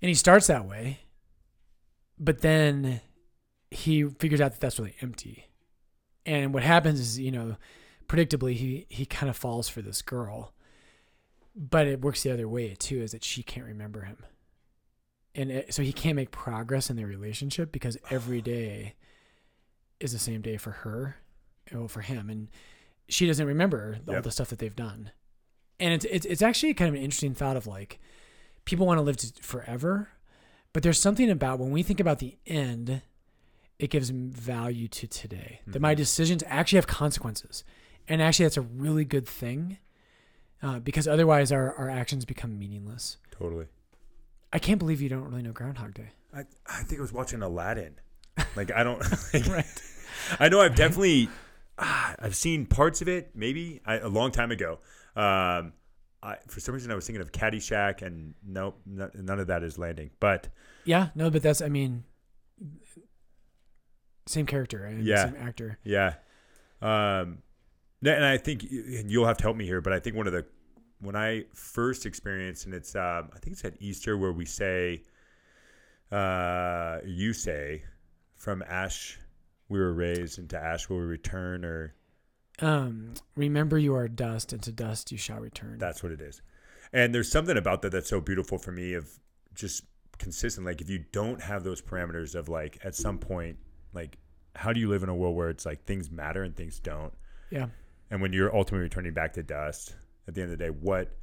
[0.00, 1.00] And he starts that way.
[2.18, 3.00] But then
[3.70, 5.47] he figures out that that's really empty.
[6.28, 7.56] And what happens is, you know,
[8.06, 10.52] predictably he he kind of falls for this girl.
[11.56, 14.18] But it works the other way too is that she can't remember him.
[15.34, 18.94] And it, so he can't make progress in their relationship because every day
[20.00, 21.16] is the same day for her,
[21.74, 22.48] or for him and
[23.08, 24.22] she doesn't remember all Yep.
[24.24, 25.10] the stuff that they've done.
[25.80, 27.98] And it's it's it's actually kind of an interesting thought of like
[28.66, 30.10] people want to live forever,
[30.74, 33.00] but there's something about when we think about the end,
[33.78, 35.60] it gives value to today.
[35.66, 35.98] That my Mhm.
[35.98, 37.64] decisions actually have consequences,
[38.08, 39.78] and actually that's a really good thing,
[40.62, 43.18] uh, because otherwise our our actions become meaningless.
[43.30, 43.66] Totally.
[44.52, 46.08] I can't believe you don't really know Groundhog Day.
[46.34, 47.94] I, I think I was watching Aladdin.
[48.56, 49.00] Like I don't.
[49.32, 49.82] Like, Right.
[50.40, 51.28] I know I've definitely
[51.78, 54.80] ah, I've seen parts of it maybe I, a long time ago.
[55.14, 55.72] Um,
[56.22, 59.62] I, for some reason I was thinking of Caddyshack and nope, no, none of that
[59.62, 60.10] is landing.
[60.18, 60.48] But
[60.84, 62.02] Yeah, no, but that's I mean,
[64.28, 65.26] same character and Yeah.
[65.26, 65.78] same actor.
[65.82, 66.14] yeah,
[66.82, 67.38] um,
[68.04, 69.80] and I think you'll have to help me here.
[69.80, 70.46] But I think one of the
[71.00, 75.02] when I first experienced and it's um, I think it's at Easter where we say,
[76.10, 77.82] uh, you say,
[78.36, 79.18] from ash
[79.68, 81.94] we were raised into ash will we return or
[82.60, 85.78] Um, remember you are dust, and to dust you shall return.
[85.78, 86.40] That's what it is.
[86.92, 89.20] And there's something about that that's so beautiful for me of
[89.54, 89.84] just
[90.18, 90.66] consistent.
[90.66, 93.58] Like if you don't have those parameters of like at some point,
[93.92, 94.18] like
[94.54, 97.12] how do you live in a world where it's like things matter and things don't?
[97.50, 97.68] yeah,
[98.10, 99.94] And when you're ultimately returning back to dust
[100.26, 101.16] at the end of the day, what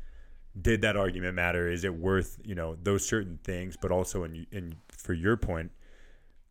[0.59, 1.69] did that argument matter?
[1.69, 5.71] Is it worth, you know, those certain things, but also in, in for your point,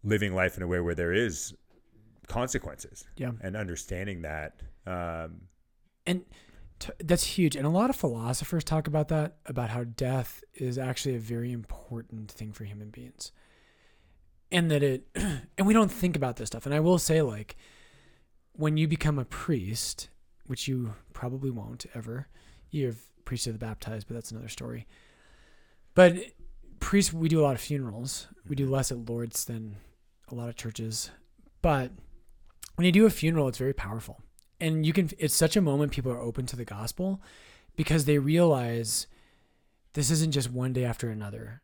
[0.03, 1.55] living life in a way where there is
[2.27, 3.33] consequences yeah.
[3.41, 4.61] and understanding that.
[4.87, 5.49] Um,
[6.07, 6.25] and
[6.79, 10.79] t- that's huge and a lot of philosophers talk about that about how death is
[10.79, 13.33] actually a very important thing for human beings
[14.55, 15.07] and that it
[15.59, 16.65] and we don't think about this stuff.
[16.65, 17.57] And i will say like
[18.53, 20.09] when you become a priest
[20.47, 22.29] which you probably won't ever
[22.71, 24.87] you're priest of the baptized but that's another story.
[25.95, 26.17] But
[26.81, 28.29] priests we do a lot of funerals.
[28.49, 28.73] We do mm-hmm.
[28.73, 29.77] less at Lourdes than
[30.29, 31.11] a lot of churches.
[31.61, 31.91] But
[32.77, 34.21] when you do a funeral it's very powerful.
[34.61, 37.21] And you can it's such a moment people are open to the gospel
[37.75, 39.09] because they realize
[39.95, 41.61] this isn't just one day after another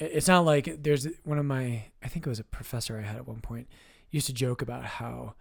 [0.00, 3.16] it's not like there's one of my i think it was a professor i had
[3.16, 3.66] at one point
[4.10, 5.34] used to joke about how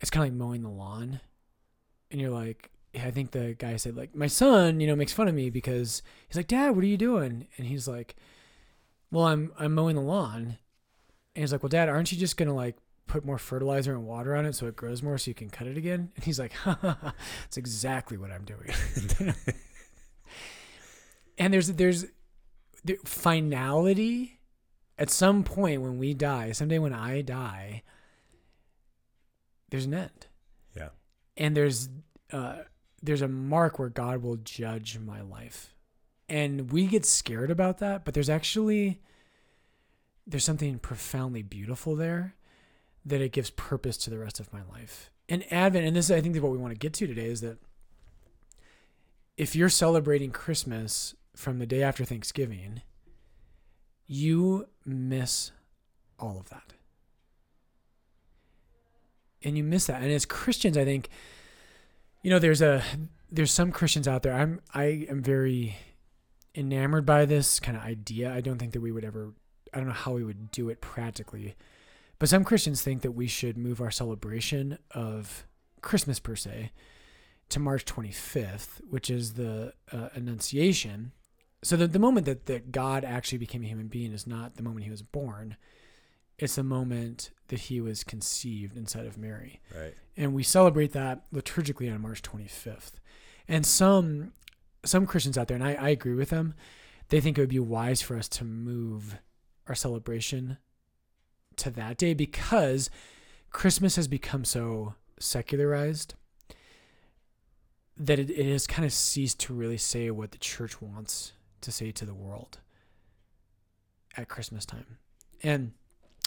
[0.00, 1.20] it's kind of like mowing the lawn
[2.10, 5.28] and you're like i think the guy said like my son you know makes fun
[5.28, 8.16] of me because he's like dad what are you doing and he's like
[9.10, 10.58] well i'm i'm mowing the lawn
[11.34, 14.34] and he's like well dad aren't you just gonna like put more fertilizer and water
[14.34, 16.10] on it so it grows more so you can cut it again?
[16.14, 17.14] And he's like, ha, ha, ha.
[17.42, 18.70] that's exactly what I'm doing.
[21.38, 22.06] and there's there's
[22.86, 24.38] the finality
[24.98, 27.82] at some point when we die, someday when I die,
[29.70, 30.26] there's an end.
[30.74, 30.90] Yeah.
[31.36, 31.88] And there's
[32.32, 32.58] uh
[33.02, 35.74] there's a mark where God will judge my life.
[36.28, 39.00] And we get scared about that, but there's actually
[40.26, 42.34] there's something profoundly beautiful there
[43.04, 45.10] that it gives purpose to the rest of my life.
[45.28, 47.40] And Advent, and this is, I think, what we want to get to today is
[47.40, 47.58] that
[49.36, 52.82] if you're celebrating Christmas from the day after Thanksgiving,
[54.06, 55.52] you miss
[56.18, 56.72] all of that.
[59.42, 60.02] And you miss that.
[60.02, 61.08] And as Christians, I think,
[62.22, 62.82] you know, there's a
[63.30, 64.32] there's some Christians out there.
[64.32, 65.76] I'm I am very
[66.54, 68.32] enamored by this kind of idea.
[68.32, 69.34] I don't think that we would ever
[69.72, 71.54] I don't know how we would do it practically.
[72.18, 75.46] But some Christians think that we should move our celebration of
[75.82, 76.72] Christmas per se
[77.50, 81.12] to March 25th, which is the uh, Annunciation.
[81.62, 84.62] So the, the moment that, that God actually became a human being is not the
[84.62, 85.56] moment he was born.
[86.38, 89.60] It's the moment that he was conceived inside of Mary.
[89.74, 89.94] Right.
[90.16, 92.94] And we celebrate that liturgically on March 25th.
[93.48, 94.32] And some
[94.84, 96.54] some Christians out there, and I, I agree with them,
[97.08, 99.18] they think it would be wise for us to move
[99.66, 100.58] our celebration
[101.56, 102.88] to that day because
[103.50, 106.14] Christmas has become so secularized
[107.96, 111.32] that it, it has kind of ceased to really say what the church wants
[111.66, 112.58] to say to the world
[114.16, 114.98] at Christmas time.
[115.42, 115.72] And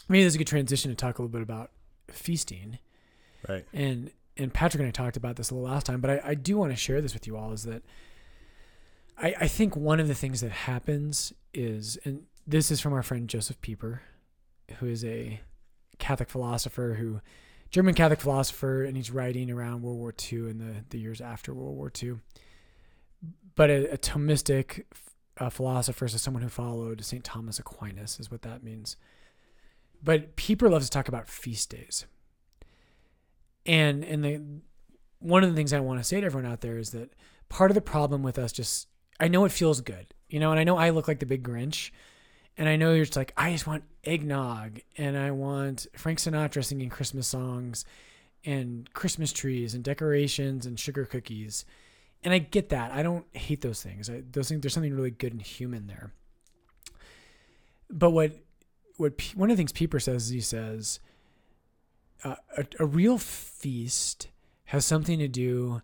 [0.08, 1.72] maybe there's a good transition to talk a little bit about
[2.10, 2.78] feasting.
[3.48, 3.66] Right.
[3.74, 6.34] And and Patrick and I talked about this a little last time, but I, I
[6.34, 7.84] do want to share this with you all is that
[9.18, 13.04] I, I think one of the things that happens is and this is from our
[13.04, 14.02] friend Josef Pieper,
[14.80, 15.42] who is a
[15.98, 17.22] Catholic philosopher who
[17.72, 21.54] German Catholic philosopher, and he's writing around World War II and the, the years after
[21.54, 22.16] World War II.
[23.56, 24.86] But a, a Thomistic
[25.40, 27.24] uh, philosopher, so someone who followed St.
[27.24, 28.98] Thomas Aquinas, is what that means.
[30.04, 32.06] But Pieper loves to talk about feast days.
[33.66, 34.42] And and the
[35.20, 37.14] one of the things I want to say to everyone out there is that
[37.50, 38.88] part of the problem with us just
[39.20, 41.44] I know it feels good, you know, and I know I look like the big
[41.44, 41.92] Grinch,
[42.58, 46.64] and I know you're just like, I just want eggnog and I want Frank Sinatra
[46.64, 47.86] singing Christmas songs
[48.46, 51.66] and Christmas trees and decorations and sugar cookies.
[52.24, 52.92] And I get that.
[52.92, 54.10] I don't hate those things.
[54.10, 56.12] I, those things, there's something really good and human there.
[57.90, 58.34] But what,
[58.98, 61.00] what one of the things Pieper says is he says,
[62.24, 64.28] uh, a, a real feast
[64.66, 65.82] has something to do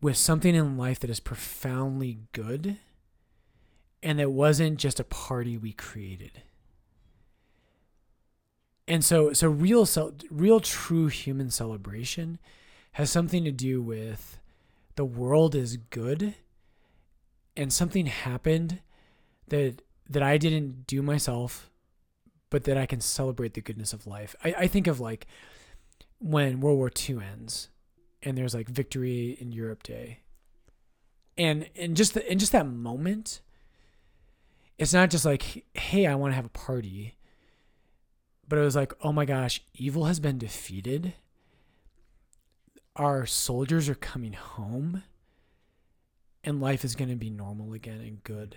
[0.00, 2.78] with something in life that is profoundly good
[4.02, 6.42] and that wasn't just a party we created.
[8.86, 9.86] And so so real
[10.30, 12.38] real true human celebration
[12.92, 14.38] has something to do with
[14.98, 16.34] the world is good
[17.56, 18.80] and something happened
[19.46, 19.80] that
[20.10, 21.70] that I didn't do myself
[22.50, 24.34] but that I can celebrate the goodness of life.
[24.42, 25.28] I, I think of like
[26.18, 27.68] when World War II ends
[28.24, 30.18] and there's like victory in Europe Day.
[31.36, 33.40] And and just the, and just that moment
[34.78, 37.14] it's not just like, hey, I want to have a party.
[38.48, 41.14] But it was like, oh my gosh, evil has been defeated.
[42.98, 45.02] Our soldiers are coming home.
[46.44, 48.56] And life is going to be normal again and good.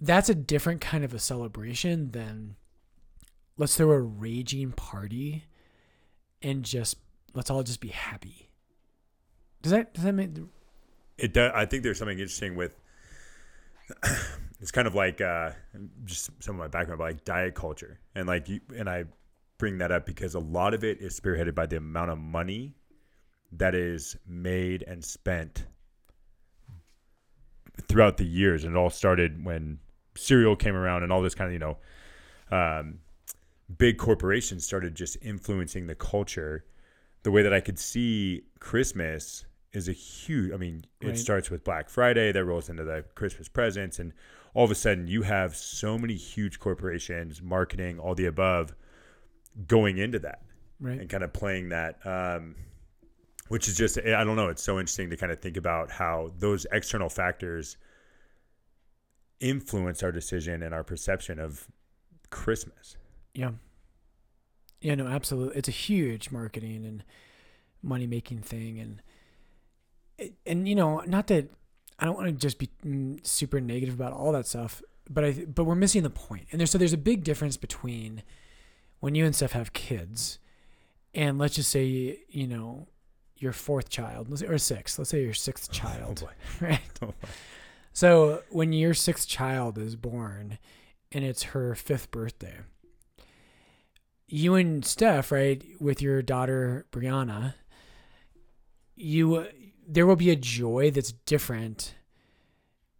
[0.00, 2.56] That's a different kind of a celebration than
[3.56, 5.44] let's throw a raging party
[6.42, 6.96] and just
[7.34, 8.50] let's all just be happy.
[9.62, 10.48] Does that does that mean
[11.18, 12.72] it does, I think there's something interesting with
[14.60, 15.50] it's kind of like uh,
[16.04, 19.04] just some of my background, but like diet culture, and like you, and I
[19.58, 22.74] bring that up because a lot of it is spearheaded by the amount of money
[23.52, 25.64] that is made and spent
[27.88, 29.78] throughout the years, and it all started when
[30.16, 31.76] cereal came around and all this kind of you know
[32.50, 32.98] um,
[33.76, 36.64] big corporations started just influencing the culture.
[37.22, 40.52] The way that I could see Christmas is a huge.
[40.52, 41.18] I mean, it right.
[41.18, 44.12] starts with Black Friday that rolls into the Christmas presents, and
[44.54, 48.74] all of a sudden you have so many huge corporations, marketing, all the above,
[49.66, 50.42] going into that,
[50.80, 51.00] right.
[51.00, 51.98] and kind of playing that.
[52.06, 52.54] Um,
[53.48, 54.48] which is just I don't know.
[54.48, 57.76] It's so interesting to kind of think about how those external factors
[59.40, 61.68] influence our decision and our perception of
[62.30, 62.96] Christmas.
[63.34, 63.52] Yeah.
[64.80, 65.56] Yeah, no, absolutely.
[65.56, 67.04] It's a huge marketing and
[67.82, 71.50] money making thing, and and you know, not that
[71.98, 75.32] I don't want to just be mm, super negative about all that stuff, but I
[75.46, 76.46] but we're missing the point.
[76.52, 78.22] And there's so there's a big difference between
[79.00, 80.38] when you and Steph have kids,
[81.14, 82.88] and let's just say you know
[83.38, 84.98] your fourth child or sixth.
[84.98, 86.30] Let's say your sixth oh, child, oh
[86.66, 86.80] right?
[87.02, 87.14] Oh
[87.92, 90.58] so when your sixth child is born,
[91.12, 92.58] and it's her fifth birthday,
[94.28, 97.54] you and Steph, right, with your daughter Brianna,
[98.94, 99.46] you
[99.86, 101.94] there will be a joy that's different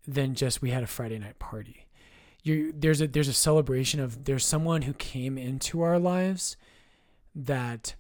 [0.07, 1.87] than just we had a Friday night party.
[2.43, 6.57] you there's a there's a celebration of there's someone who came into our lives
[7.35, 7.95] that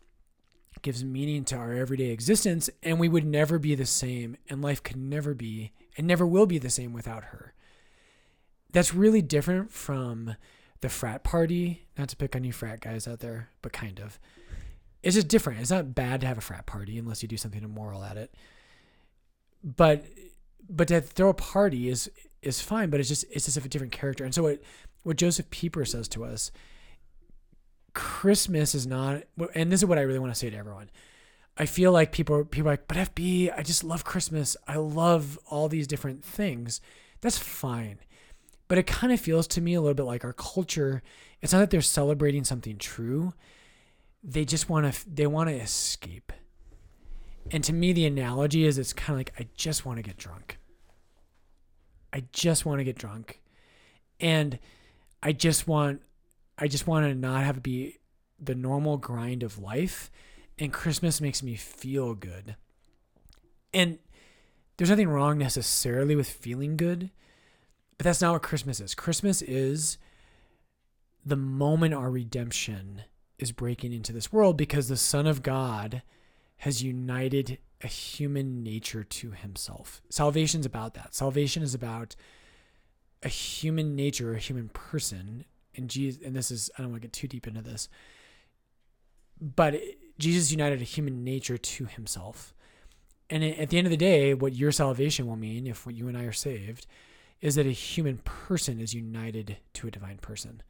[0.87, 4.81] gives meaning to our everyday existence and we would never be the same and life
[4.85, 7.55] could never be and never will be the same without her.
[8.71, 10.37] That's really different from
[10.83, 11.89] the frat party.
[11.99, 14.21] Not to pick on you frat guys out there but kind of.
[15.03, 15.59] It's just different.
[15.59, 18.33] It's not bad to have a frat party unless you do something immoral at it.
[19.65, 20.05] But
[20.71, 22.09] but to throw a party is
[22.43, 24.23] is fine but it's just it's just a different character.
[24.25, 24.63] And so what
[25.03, 26.53] what Josef Pieper says to us
[27.97, 29.23] Christmas is not,
[29.55, 30.91] and this is what I really want to say to everyone.
[31.57, 34.55] I feel like people people are like, but FB, I just love Christmas.
[34.69, 36.83] I love all these different things.
[37.23, 37.99] That's fine.
[38.69, 41.03] But it kind of feels to me a little bit like our culture.
[41.41, 43.33] It's not that they're celebrating something true.
[44.23, 46.35] They just want to they want to escape.
[47.51, 50.19] And to me the analogy is it's kind of like I just want to get
[50.19, 50.59] drunk.
[52.13, 53.41] I just want to get drunk.
[54.21, 54.59] And
[55.23, 56.03] I just want
[56.59, 57.99] I just want to not have it be
[58.39, 60.11] the normal grind of life.
[60.59, 62.57] And Christmas makes me feel good.
[63.75, 63.99] And
[64.77, 67.11] there's nothing wrong necessarily with feeling good,
[67.99, 68.95] but that's not what Christmas is.
[68.95, 69.99] Christmas is
[71.25, 73.03] the moment our redemption
[73.39, 76.03] is breaking into this world because the Son of God
[76.59, 80.01] has united a human nature to himself.
[80.09, 81.15] Salvation's about that.
[81.15, 82.17] Salvation is about
[83.23, 85.45] a human nature, a human person
[85.77, 87.89] and Jesus, and this is I don't want to get too deep into this,
[89.41, 89.75] but
[90.19, 92.55] Jesus united a human nature to Himself,
[93.31, 96.09] and at the end of the day, what your salvation will mean, if what you
[96.09, 96.87] and I are saved,
[97.41, 100.63] is that a human person is united to a divine person,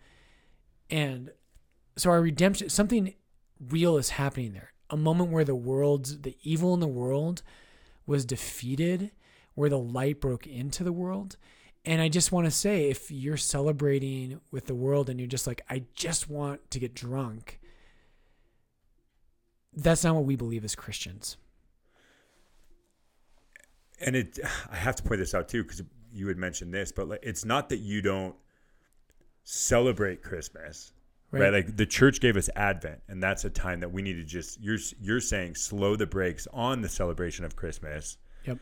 [0.90, 1.30] and
[1.96, 3.14] so our redemption, something
[3.70, 4.72] real is happening there.
[4.90, 7.42] A moment where the world, the evil in the world
[8.06, 9.10] was defeated,
[9.54, 11.36] where the light broke into the world
[11.86, 15.46] and I just want to say if you're celebrating with the world and you're just
[15.46, 17.60] like, I just want to get drunk,
[19.72, 21.36] that's not what we believe as Christians.
[24.00, 27.08] And it, I have to point this out too, because you had mentioned this, but
[27.08, 28.34] like, it's not that you don't
[29.44, 30.92] celebrate Christmas,
[31.30, 31.42] right.
[31.42, 31.52] right?
[31.52, 34.60] Like the church gave us Advent, and that's a time that we need to just,
[34.60, 38.18] you're, you're saying slow the brakes on the celebration of Christmas.
[38.44, 38.58] Yep.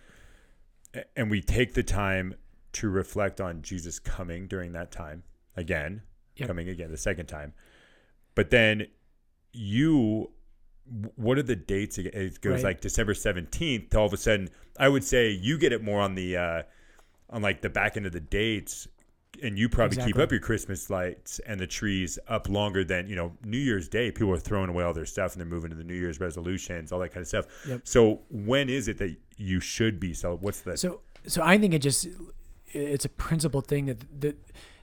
[1.17, 2.35] And we take the time
[2.75, 5.23] to reflect on Jesus coming during that time
[5.57, 6.03] again,
[6.37, 6.49] yep.
[6.49, 7.53] coming again the second time.
[8.35, 8.87] But then
[9.53, 10.31] you,
[11.17, 11.99] what are the dates?
[11.99, 12.65] It goes right.
[12.65, 13.95] like December 17th.
[13.95, 16.63] All of a sudden, I would say you get it more on the, uh,
[17.31, 18.89] on like the back end of the dates
[19.43, 20.13] and you probably exactly.
[20.13, 23.89] keep up your Christmas lights and the trees up longer than you know New Year's
[23.89, 24.11] Day.
[24.11, 26.93] People are throwing away all their stuff and they're moving to the New Year's resolutions,
[26.93, 27.47] all that kind of stuff.
[27.67, 27.81] Yep.
[27.85, 30.15] So when is it that you should be?
[30.15, 32.09] So what's the so so I think it just
[32.75, 34.37] it's a principled thing that the,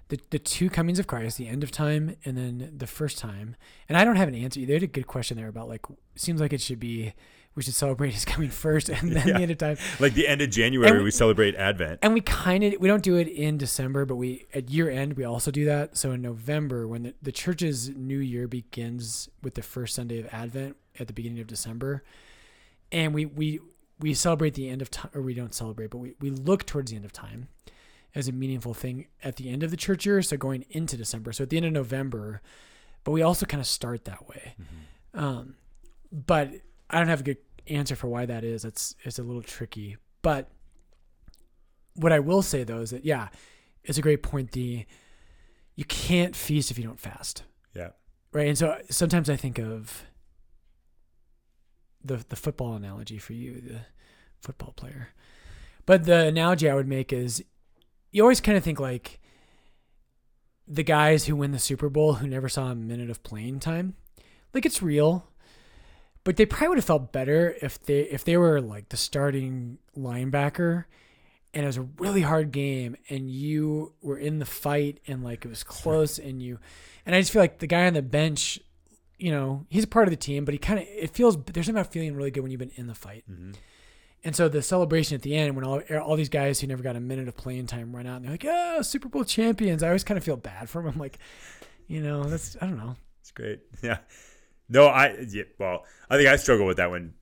[0.10, 3.56] the the two comings of Christ, the end of time, and then the first time.
[3.88, 4.63] And I don't have an answer.
[4.65, 7.13] They had a good question there about like seems like it should be
[7.56, 9.38] we should celebrate his coming first and then yeah.
[9.38, 9.77] the end of time.
[9.99, 11.99] Like the end of January, we, we, celebrate Advent.
[12.01, 15.13] And we kind of we don't do it in December, but we at year end
[15.13, 15.97] we also do that.
[15.97, 20.27] So in November, when the, the church's new year begins with the first Sunday of
[20.32, 22.04] Advent at the beginning of December,
[22.91, 23.60] and we we
[23.99, 26.91] we celebrate the end of time, or we don't celebrate, but we, we look towards
[26.91, 27.47] the end of time
[28.13, 30.21] as a meaningful thing at the end of the church year.
[30.21, 31.32] So going into December.
[31.32, 32.41] So at the end of November,
[33.04, 34.56] but we also kind of start that way.
[34.62, 35.19] Mm-hmm.
[35.19, 35.56] Um,
[36.12, 36.52] but
[36.89, 38.65] I don't have a good answer for why that is.
[38.65, 39.97] It's it's a little tricky.
[40.21, 40.50] But
[41.95, 43.30] what I will say though is that yeah,
[43.84, 44.52] it's a great point.
[44.52, 44.86] The
[45.76, 47.43] you can't feast if you don't fast.
[47.74, 47.89] Yeah.
[48.34, 48.47] Right.
[48.47, 50.04] And so sometimes I think of
[52.04, 53.80] the the football analogy for you, the
[54.41, 55.10] football player.
[55.86, 57.43] But the analogy I would make is
[58.12, 59.19] you always kind of think like
[60.67, 63.95] the guys who win the Super Bowl who never saw a minute of playing time.
[64.54, 65.28] Like it's real.
[66.24, 69.80] But they probably would have felt better if they if they were like the starting
[69.97, 70.86] linebacker
[71.53, 75.43] and it was a really hard game and you were in the fight and like
[75.43, 76.59] it was close and you
[77.05, 78.59] and I just feel like the guy on the bench,
[79.18, 81.66] you know, he's a part of the team, but he kind of it feels there's
[81.66, 83.24] something about feeling really good when you've been in the fight.
[83.30, 83.53] Mm-hmm.
[84.24, 86.95] And so the celebration at the end, when all, all these guys who never got
[86.95, 89.88] a minute of playing time run out and they're like, "Oh, Super Bowl champions!" I
[89.88, 90.91] always kind of feel bad for them.
[90.93, 91.17] I'm like,
[91.88, 92.95] you know, that's I don't know.
[93.22, 93.59] It's great.
[93.82, 93.97] Yeah.
[94.69, 97.13] No, I yeah, well, I think I struggle with that when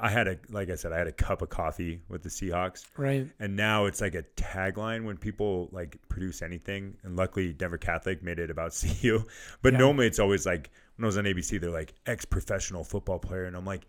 [0.00, 2.86] I had a like I said, I had a cup of coffee with the Seahawks.
[2.96, 3.26] Right.
[3.40, 6.96] And now it's like a tagline when people like produce anything.
[7.02, 9.22] And luckily Denver Catholic made it about CU.
[9.62, 9.78] But yeah.
[9.80, 13.44] normally it's always like when I was on ABC, they're like ex professional football player.
[13.44, 13.86] And I'm like,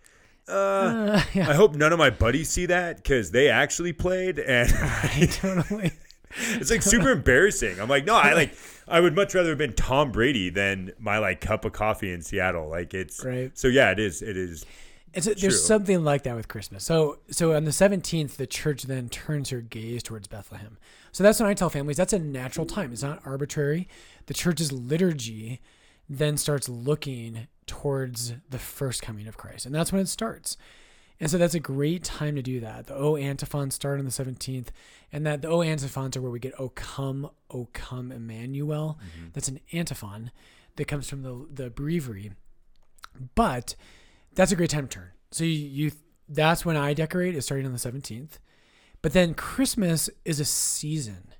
[0.49, 1.49] uh, uh, yeah.
[1.49, 4.69] I hope none of my buddies see that because they actually played and
[5.31, 5.91] totally.
[6.53, 7.79] it's like super embarrassing.
[7.79, 8.53] I'm like, no, I like
[8.87, 12.21] I would much rather have been Tom Brady than my like cup of coffee in
[12.21, 12.69] Seattle.
[12.69, 13.57] Like it's Right.
[13.57, 14.21] So yeah, it is.
[14.21, 14.65] It is.
[15.11, 16.83] It's a, there's something like that with Christmas.
[16.83, 20.77] So so on the 17th, the church then turns her gaze towards Bethlehem.
[21.11, 22.91] So that's when I tell families that's a natural time.
[22.91, 23.87] It's not arbitrary.
[24.27, 25.61] The church's liturgy
[26.07, 30.57] then starts looking towards the first coming of Christ, and that's when it starts.
[31.21, 32.87] And so that's a great time to do that.
[32.87, 34.67] The O antiphons start on the 17th,
[35.11, 38.97] and that the O antiphons are where we get O come, O come Emmanuel.
[39.01, 39.27] Mm-hmm.
[39.33, 40.31] That's an antiphon
[40.75, 42.31] that comes from the the breviary.
[43.35, 43.75] But
[44.33, 45.09] that's a great time to turn.
[45.31, 45.91] So you, you
[46.27, 48.39] that's when I decorate is starting on the 17th.
[49.01, 51.33] But then Christmas is a season.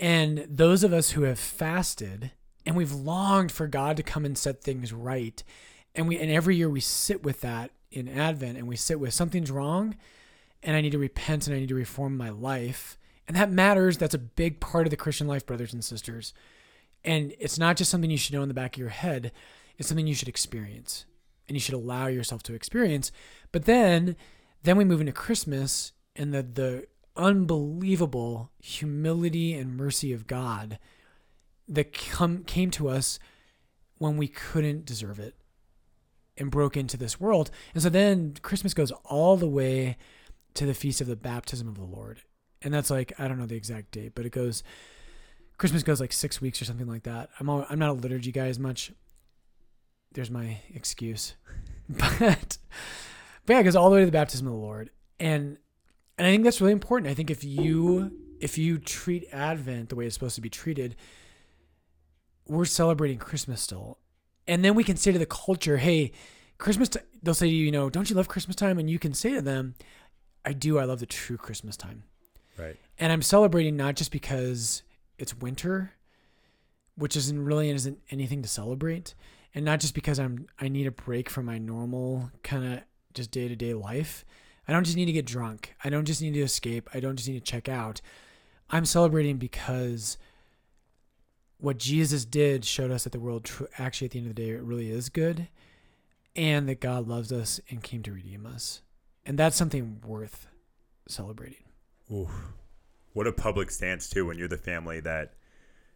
[0.00, 2.32] And those of us who have fasted
[2.68, 5.42] and we've longed for God to come and set things right.
[5.94, 9.14] And we and every year we sit with that in Advent and we sit with
[9.14, 9.96] something's wrong
[10.62, 12.98] and I need to repent and I need to reform my life.
[13.26, 13.96] And that matters.
[13.96, 16.34] That's a big part of the Christian life, brothers and sisters.
[17.02, 19.32] And it's not just something you should know in the back of your head,
[19.78, 21.06] it's something you should experience
[21.48, 23.10] and you should allow yourself to experience.
[23.50, 24.14] But then
[24.62, 30.78] then we move into Christmas and the the unbelievable humility and mercy of God
[31.68, 33.18] that come came to us
[33.98, 35.34] when we couldn't deserve it
[36.36, 37.50] and broke into this world.
[37.74, 39.96] And so then Christmas goes all the way
[40.54, 42.22] to the feast of the baptism of the Lord.
[42.62, 44.62] And that's like I don't know the exact date, but it goes
[45.58, 47.30] Christmas goes like 6 weeks or something like that.
[47.40, 48.92] I'm all, I'm not a liturgy guy as much.
[50.12, 51.34] There's my excuse.
[51.88, 52.58] but
[53.44, 54.90] but yeah, it goes all the way to the baptism of the Lord.
[55.18, 55.58] And
[56.16, 57.10] and I think that's really important.
[57.10, 60.96] I think if you if you treat Advent the way it's supposed to be treated,
[62.48, 63.98] we're celebrating Christmas still.
[64.46, 66.12] And then we can say to the culture, hey,
[66.56, 68.78] Christmas, t-, they'll say to you, you know, don't you love Christmas time?
[68.78, 69.74] And you can say to them,
[70.44, 70.78] I do.
[70.78, 72.04] I love the true Christmas time.
[72.56, 72.76] Right.
[72.98, 74.82] And I'm celebrating not just because
[75.18, 75.92] it's winter,
[76.96, 79.14] which isn't really isn't anything to celebrate,
[79.54, 82.80] and not just because I'm I need a break from my normal kind of
[83.14, 84.24] just day to day life.
[84.66, 85.74] I don't just need to get drunk.
[85.82, 86.90] I don't just need to escape.
[86.92, 88.00] I don't just need to check out.
[88.70, 90.18] I'm celebrating because
[91.60, 94.42] what Jesus did showed us that the world tr- actually at the end of the
[94.42, 95.48] day it really is good
[96.36, 98.82] and that God loves us and came to redeem us.
[99.26, 100.46] And that's something worth
[101.08, 101.64] celebrating.
[102.12, 102.28] Ooh,
[103.12, 105.34] what a public stance too when you're the family that,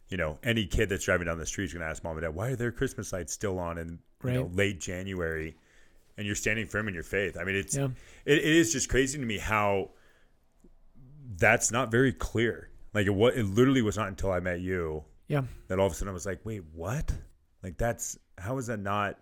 [0.09, 2.35] you know, any kid that's driving down the street is gonna ask mom and dad,
[2.35, 5.55] why are their Christmas lights still on in you know, late January?
[6.17, 7.37] And you're standing firm in your faith.
[7.39, 7.87] I mean, it's Yeah.
[8.25, 9.91] it, it is just crazy to me how
[11.37, 12.69] that's not very clear.
[12.93, 15.43] Like it, what it literally was not until I met you Yeah.
[15.67, 17.11] that all of a sudden I was like, wait, what?
[17.63, 19.17] Like that's how is that not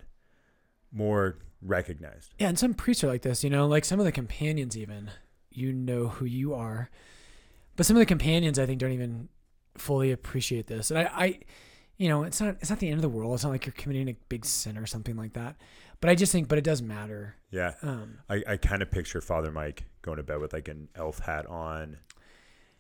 [0.92, 2.34] more recognized?
[2.40, 5.12] Yeah, and some priests are like this, you know, like some of the companions even,
[5.52, 6.90] you know who you are.
[7.76, 9.30] But some of the companions I think don't even
[9.78, 10.92] fully appreciate this.
[10.92, 11.40] And I, I
[11.98, 13.36] you know, it's not it's not the end of the world.
[13.36, 15.56] It's not like you're committing a big sin or something like that.
[16.00, 17.36] But I just think but it does matter.
[17.52, 17.74] Yeah.
[17.84, 21.20] Um I, I kind of picture Father Mike going to bed with like an elf
[21.20, 21.98] hat on,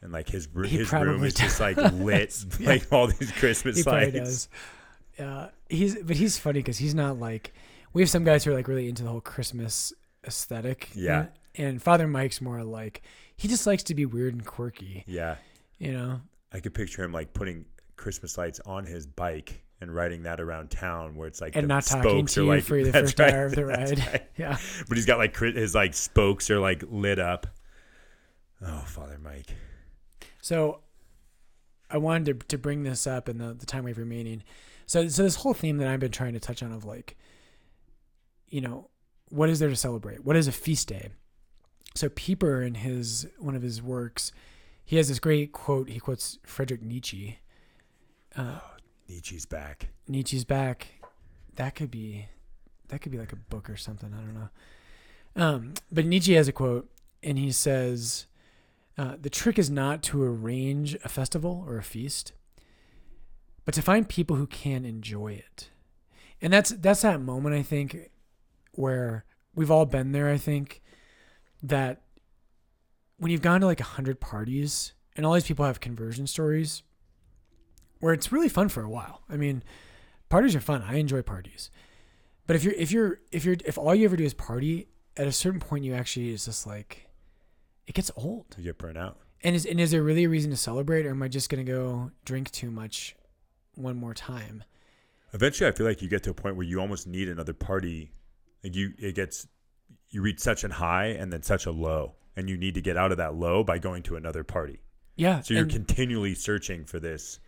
[0.01, 2.69] and like his his room probably is just like lit, Yeah.
[2.69, 4.19] like all these Christmas he probably lights.
[4.19, 4.49] does.
[5.19, 7.53] Yeah, he's but he's funny because he's not like
[7.93, 9.93] we have some guys who are like really into the whole Christmas
[10.25, 10.89] aesthetic.
[10.95, 11.19] Yeah.
[11.55, 13.01] And, and Father Mike's more like
[13.35, 15.03] he just likes to be weird and quirky.
[15.07, 15.35] Yeah,
[15.79, 16.21] You know.
[16.53, 17.65] I could picture him like putting
[17.97, 21.67] Christmas lights on his bike and riding that around town, where it's like And the
[21.67, 23.99] not talking to you like for the first right, hour of the ride.
[23.99, 24.27] right.
[24.37, 24.57] Yeah.
[24.87, 27.47] But he's got like his like spokes are like lit up.
[28.65, 29.55] Oh, Father Mike.
[30.41, 30.81] So
[31.89, 34.43] I wanted to, to bring this up in the, the time we have remaining.
[34.85, 37.17] So so this whole theme that I've been trying to touch on of like,
[38.47, 38.89] you know,
[39.29, 40.25] what is there to celebrate?
[40.25, 41.09] What is a feast day?
[41.95, 44.31] So Pieper in his one of his works,
[44.83, 45.89] he has this great quote.
[45.89, 47.39] He quotes Friedrich Nietzsche.
[48.35, 48.59] Uh,
[49.07, 49.89] Nietzsche's back.
[50.07, 50.87] Nietzsche's back.
[51.55, 52.27] That could be
[52.87, 54.13] that could be like a book or something.
[54.13, 54.49] I don't know.
[55.35, 56.89] Um, but Nietzsche has a quote,
[57.23, 58.27] and he says,
[59.01, 62.33] uh, "The trick is not to arrange a festival or a feast,
[63.65, 65.69] but to find people who can enjoy it."
[66.41, 68.11] And that's that's that moment I think
[68.73, 69.25] where
[69.55, 70.29] we've all been there.
[70.29, 70.81] I think
[71.63, 72.01] that
[73.17, 76.83] when you've gone to like a hundred parties and all these people have conversion stories,
[77.99, 79.21] where it's really fun for a while.
[79.29, 79.63] I mean,
[80.29, 80.83] parties are fun.
[80.87, 81.69] I enjoy parties.
[82.47, 84.87] But if you're if you're if you're if all you ever do is party,
[85.17, 87.07] at a certain point you actually is just like
[87.91, 88.45] it gets old.
[88.57, 89.17] You get burnt out.
[89.43, 91.65] And is and is there really a reason to celebrate or am I just gonna
[91.65, 93.17] go drink too much
[93.75, 94.63] one more time?
[95.33, 98.13] Eventually, I feel like you get to a point where you almost need another party.
[98.63, 99.45] Like you, it gets
[100.09, 102.95] you reach such a high and then such a low, and you need to get
[102.95, 104.79] out of that low by going to another party.
[105.17, 105.41] Yeah.
[105.41, 107.41] So you're continually searching for this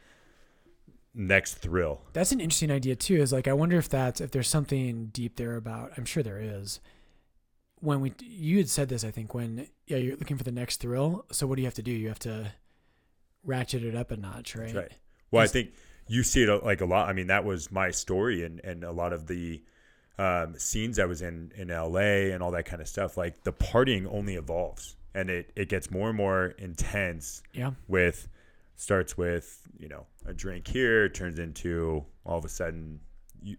[1.15, 2.01] next thrill.
[2.11, 3.15] that's an interesting idea too.
[3.15, 5.93] Is like I wonder if that's if there's something deep there about.
[5.95, 6.81] I'm sure there is.
[7.83, 10.77] When we you had said this, I think when yeah you're looking for the next
[10.79, 11.25] thrill.
[11.31, 11.91] So what do you have to do?
[11.91, 12.53] You have to
[13.43, 14.73] ratchet it up a notch, right?
[14.73, 14.91] That's right.
[15.31, 15.71] Well, I think
[16.07, 17.09] you see it uh, like a lot.
[17.09, 19.61] I mean, that was my story and, and a lot of the
[20.17, 23.17] um, scenes I was in in LA and all that kind of stuff.
[23.17, 27.71] Like the partying only evolves and it, it gets more and more intense Yeah.
[27.87, 28.27] with
[28.75, 32.99] starts with, you know, a drink here, turns into all of a sudden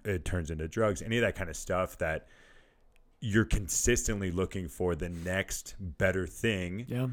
[0.05, 2.27] it turns into drugs, any of that kind of stuff that
[3.27, 7.09] you're consistently looking for the next better thing Yeah.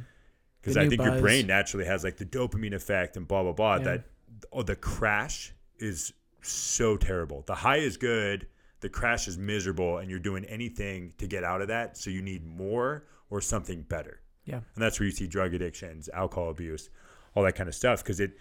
[0.60, 3.76] because I think your brain naturally has like the dopamine effect and blah blah blah.
[3.78, 3.84] Yeah.
[3.84, 4.04] That
[4.52, 7.44] oh, the crash is so terrible.
[7.48, 8.48] The high is good,
[8.82, 11.96] the crash is miserable, and you're doing anything to get out of that.
[11.98, 14.58] So you need more or something better, Yeah.
[14.76, 16.90] and that's where you see drug addictions, alcohol abuse,
[17.36, 18.04] all that kind of stuff.
[18.04, 18.32] Because it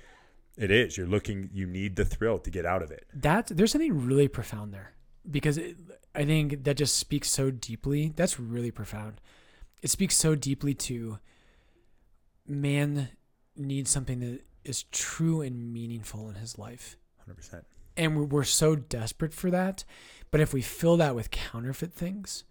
[0.56, 3.06] it is you're looking, you need the thrill to get out of it.
[3.14, 4.92] that there's something really profound there
[5.30, 5.76] because it,
[6.20, 8.12] I think that just speaks so deeply.
[8.14, 9.20] That's really profound.
[9.82, 11.18] It speaks so deeply to
[12.46, 13.08] man
[13.56, 16.96] needs something that is true and meaningful in his life.
[17.18, 17.64] Hundred percent.
[17.96, 19.84] And we're, we're so desperate for that.
[20.30, 22.44] But if we fill that with counterfeit things,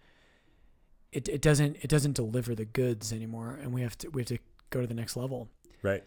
[1.12, 4.28] it, it doesn't it doesn't deliver the goods anymore and we have to we have
[4.28, 4.38] to
[4.70, 5.50] go to the next level
[5.82, 6.04] Right.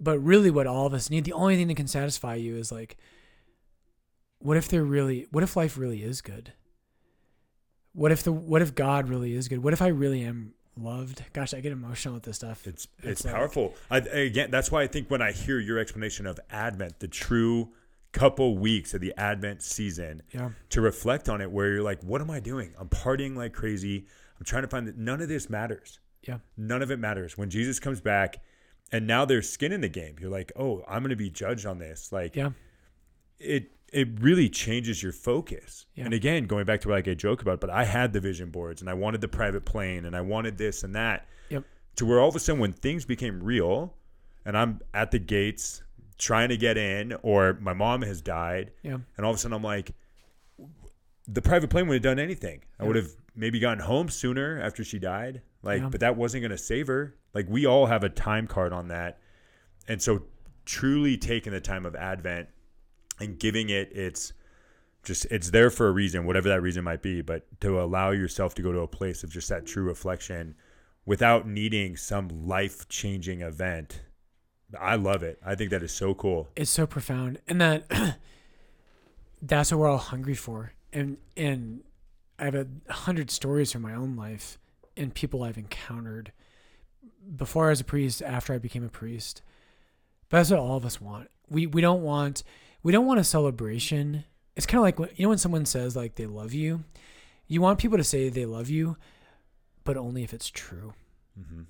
[0.00, 2.72] but really what all of us need the only thing that can satisfy you is
[2.72, 2.96] like
[4.40, 6.52] what if there really what if life really is good
[7.94, 11.22] what if the what if god really is good what if i really am loved
[11.32, 13.74] gosh i get emotional with this stuff It's It's it's, like- powerful.
[13.90, 17.70] I, again, that's why I think when I hear your explanation of Advent, the true
[18.12, 22.20] couple weeks of the Advent season, yeah to reflect on it, where you're like, "What
[22.20, 22.74] am I doing?
[22.78, 24.06] I'm partying like crazy.
[24.38, 26.00] I'm trying to find that none of this matters.
[26.26, 28.42] yeah None of it matters when Jesus comes back."
[28.92, 30.16] And now there's skin in the game.
[30.20, 32.50] You're like, "Oh, I'm going to be judged on this." Like, yeah
[33.38, 35.86] it it really changes your focus.
[35.94, 36.04] Yeah.
[36.06, 38.50] And again, going back to what I get joke about, but I had the vision
[38.50, 41.26] boards and I wanted the private plane and I wanted this and that.
[41.48, 41.64] Yep.
[41.96, 43.94] To where all of a sudden when things became real
[44.44, 45.82] and I'm at the gates
[46.18, 49.54] trying to get in or my mom has died yeah and all of a sudden
[49.56, 49.90] I'm like
[51.26, 52.62] the private plane would have done anything.
[52.78, 55.40] I would have maybe gotten home sooner after she died.
[55.62, 55.88] Like, Yeah.
[55.88, 57.14] but that wasn't going to save her.
[57.32, 59.18] Like, we all have a time card on that.
[59.88, 60.24] And so,
[60.66, 62.48] truly taking the time of Advent
[63.20, 64.32] and giving it its
[65.02, 68.54] just, it's there for a reason, whatever that reason might be, but to allow yourself
[68.54, 70.54] to go to a place of just that true reflection
[71.04, 74.00] without needing some life changing event.
[74.80, 75.38] I love it.
[75.44, 76.48] I think that is so cool.
[76.56, 77.84] it's so profound and that
[79.42, 81.82] that's what we're all hungry for and and
[82.38, 84.58] i have a hundred stories from my own life
[84.96, 86.32] and people i've encountered
[87.36, 89.42] before i was a priest after i became a priest
[90.28, 92.42] but that's what all of us want we we don't want
[92.84, 94.24] we don't want a celebration
[94.54, 96.84] it's kind of like when, you know when someone says like they love you
[97.48, 98.96] you want people to say they love you
[99.82, 100.94] but only if it's true
[101.38, 101.62] Mm-hmm.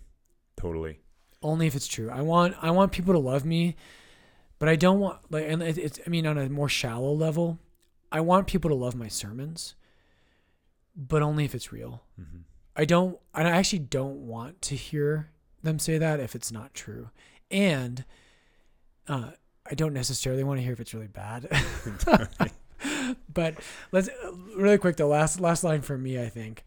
[0.59, 0.99] Totally.
[1.43, 2.11] only if it's true.
[2.11, 3.77] I want I want people to love me,
[4.59, 7.59] but I don't want like and it, it's I mean on a more shallow level,
[8.13, 9.75] I want people to love my sermons,
[10.95, 12.03] but only if it's real.
[12.21, 12.41] Mm-hmm.
[12.77, 15.31] I don't and I actually don't want to hear
[15.63, 17.09] them say that if it's not true.
[17.51, 18.05] And
[19.09, 19.31] uh
[19.71, 21.49] I don't necessarily want to hear if it's really bad.
[23.33, 23.55] but
[23.93, 24.09] let's
[24.57, 26.65] really quick the last last line for me I think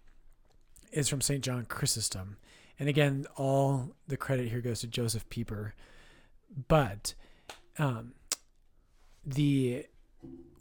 [0.92, 1.44] is from St.
[1.44, 2.38] John Chrysostom.
[2.80, 5.74] And again, all the credit here goes to Josef Pieper.
[6.68, 7.14] But
[7.78, 8.14] um,
[9.26, 9.86] the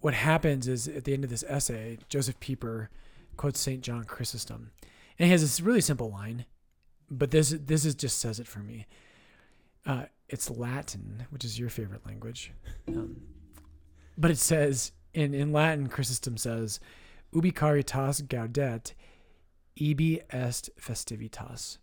[0.01, 2.91] what happens is at the end of this essay, Josef Pieper
[3.37, 3.83] quotes St.
[3.83, 4.71] John Chrysostom.
[5.19, 6.45] And he has this really simple line,
[7.11, 8.87] but this this is just says it for me.
[9.85, 12.53] Uh, it's Latin, which is your favorite language.
[12.89, 13.17] Um,
[14.17, 16.79] but it says in, in Latin, Chrysostom says,
[17.33, 18.95] Ubi caritas gaudet,
[19.75, 21.79] ibi est festivitas.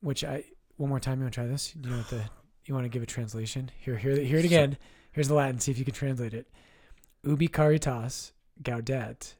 [0.00, 0.44] Which I
[0.76, 1.18] one more time.
[1.18, 1.72] You want to try this?
[1.72, 2.24] Do you know what the
[2.64, 3.70] you want to give a translation?
[3.78, 4.78] Here, here, hear it again.
[5.12, 5.58] Here's the Latin.
[5.58, 6.46] See if you can translate it.
[7.22, 9.34] Ubi caritas gaudet,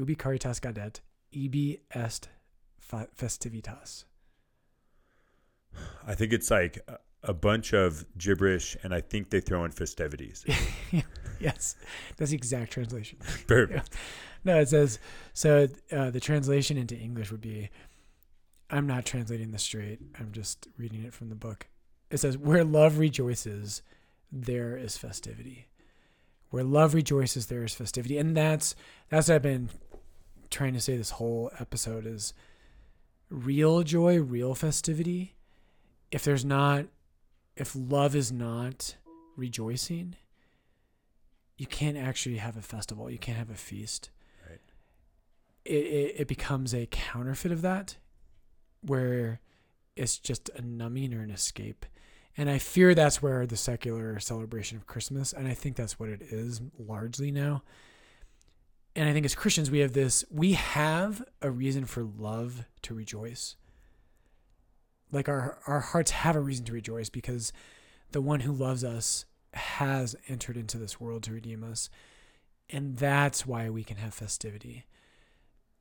[0.00, 1.00] ubi caritas gaudet,
[1.30, 2.28] ibi est
[3.16, 4.04] festivitas.
[6.06, 6.78] I think it's like
[7.24, 10.44] a- bunch of gibberish, and I think they throw in festivities.
[11.40, 11.76] yes,
[12.16, 13.18] that's the exact translation.
[13.46, 13.94] Perfect.
[14.44, 14.98] No, it says
[15.32, 15.68] so.
[15.90, 17.70] Uh, the translation into English would be,
[18.70, 20.00] I'm not translating this straight.
[20.18, 21.66] I'm just reading it from the book.
[22.10, 23.82] It says, "Where love rejoices,
[24.30, 25.66] there is festivity.
[26.50, 28.74] Where love rejoices, there is festivity." And that's
[29.08, 29.70] that's what I've been
[30.50, 32.34] trying to say this whole episode is
[33.30, 35.34] real joy, real festivity.
[36.10, 36.86] If there's not
[37.56, 38.96] if love is not
[39.36, 40.16] rejoicing,
[41.56, 43.10] you can't actually have a festival.
[43.10, 44.10] You can't have a feast.
[44.48, 44.60] Right.
[45.64, 47.96] It, it, it becomes a counterfeit of that
[48.80, 49.40] where
[49.96, 51.86] it's just a numbing or an escape.
[52.36, 56.08] And I fear that's where the secular celebration of Christmas, and I think that's what
[56.08, 57.62] it is largely now.
[58.96, 62.94] And I think as Christians, we have this, we have a reason for love to
[62.94, 63.56] rejoice.
[65.14, 67.52] Like our, our hearts have a reason to rejoice because
[68.10, 71.88] the one who loves us has entered into this world to redeem us.
[72.68, 74.84] And that's why we can have festivity.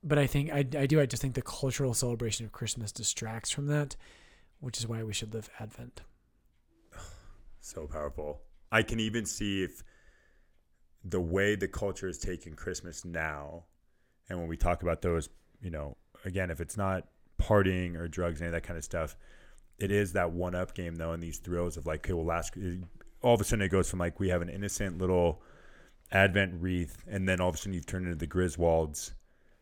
[0.04, 3.50] But I think, I, I do, I just think the cultural celebration of Christmas distracts
[3.50, 3.96] from that,
[4.60, 6.02] which is why we should live Advent.
[7.66, 8.42] So powerful.
[8.74, 9.84] I can even see if
[11.02, 13.64] the way the culture is taking Christmas now,
[14.28, 15.30] and when we talk about those,
[15.62, 17.08] you know, again, if it's not
[17.44, 19.16] partying or drugs, any of that kind of stuff,
[19.80, 22.56] it is that one up game though, and these thrills of like, okay, well, last
[23.22, 25.42] all of a sudden it goes from like we have an innocent little
[26.12, 29.14] Advent wreath, and then all of a sudden you've turned into the Griswolds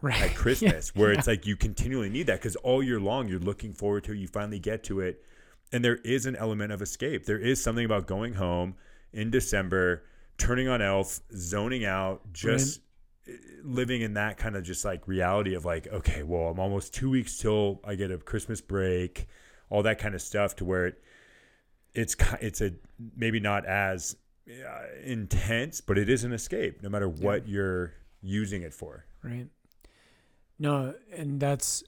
[0.02, 0.20] Right.
[0.22, 1.20] at Christmas, where yeah.
[1.20, 4.18] it's like you continually need that because all year long you're looking forward to it.
[4.18, 5.24] You finally get to it,
[5.72, 7.26] and there is an element of escape.
[7.26, 8.76] There is something about going home
[9.14, 10.04] in December,
[10.38, 12.82] turning on Elf, zoning out, just
[13.64, 17.10] living in that kind of just like reality of like, okay, well, I'm almost two
[17.10, 19.28] weeks till I get a Christmas break,
[19.70, 21.04] all that kind of stuff, to where it
[21.94, 22.74] it's it's a
[23.16, 24.16] maybe not as
[24.50, 29.06] uh, intense, but it is an escape, no matter what you're using it for.
[29.24, 29.48] right.
[30.60, 31.84] No and that's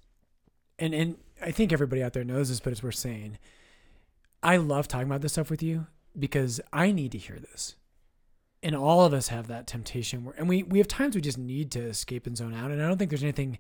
[0.80, 3.38] and and i think everybody out there knows this but it's worth saying.
[4.42, 7.76] I love talking about this stuff with you because i need to hear this
[8.64, 11.38] and all of us have that temptation where and we we have times we just
[11.38, 13.60] need to escape and zone out and i don't think there's anything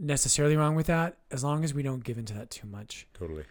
[0.00, 3.06] necessarily wrong with that as long as we don't give into that too much.
[3.14, 3.44] Totally.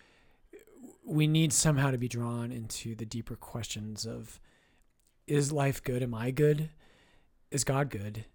[1.06, 4.40] we need somehow to be drawn into the deeper questions of
[5.28, 6.02] is life good?
[6.04, 6.70] Am i good?
[7.52, 8.26] Is god good?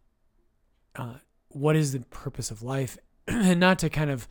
[0.97, 1.14] Uh,
[1.49, 2.97] what is the purpose of life?
[3.26, 4.28] And not to kind of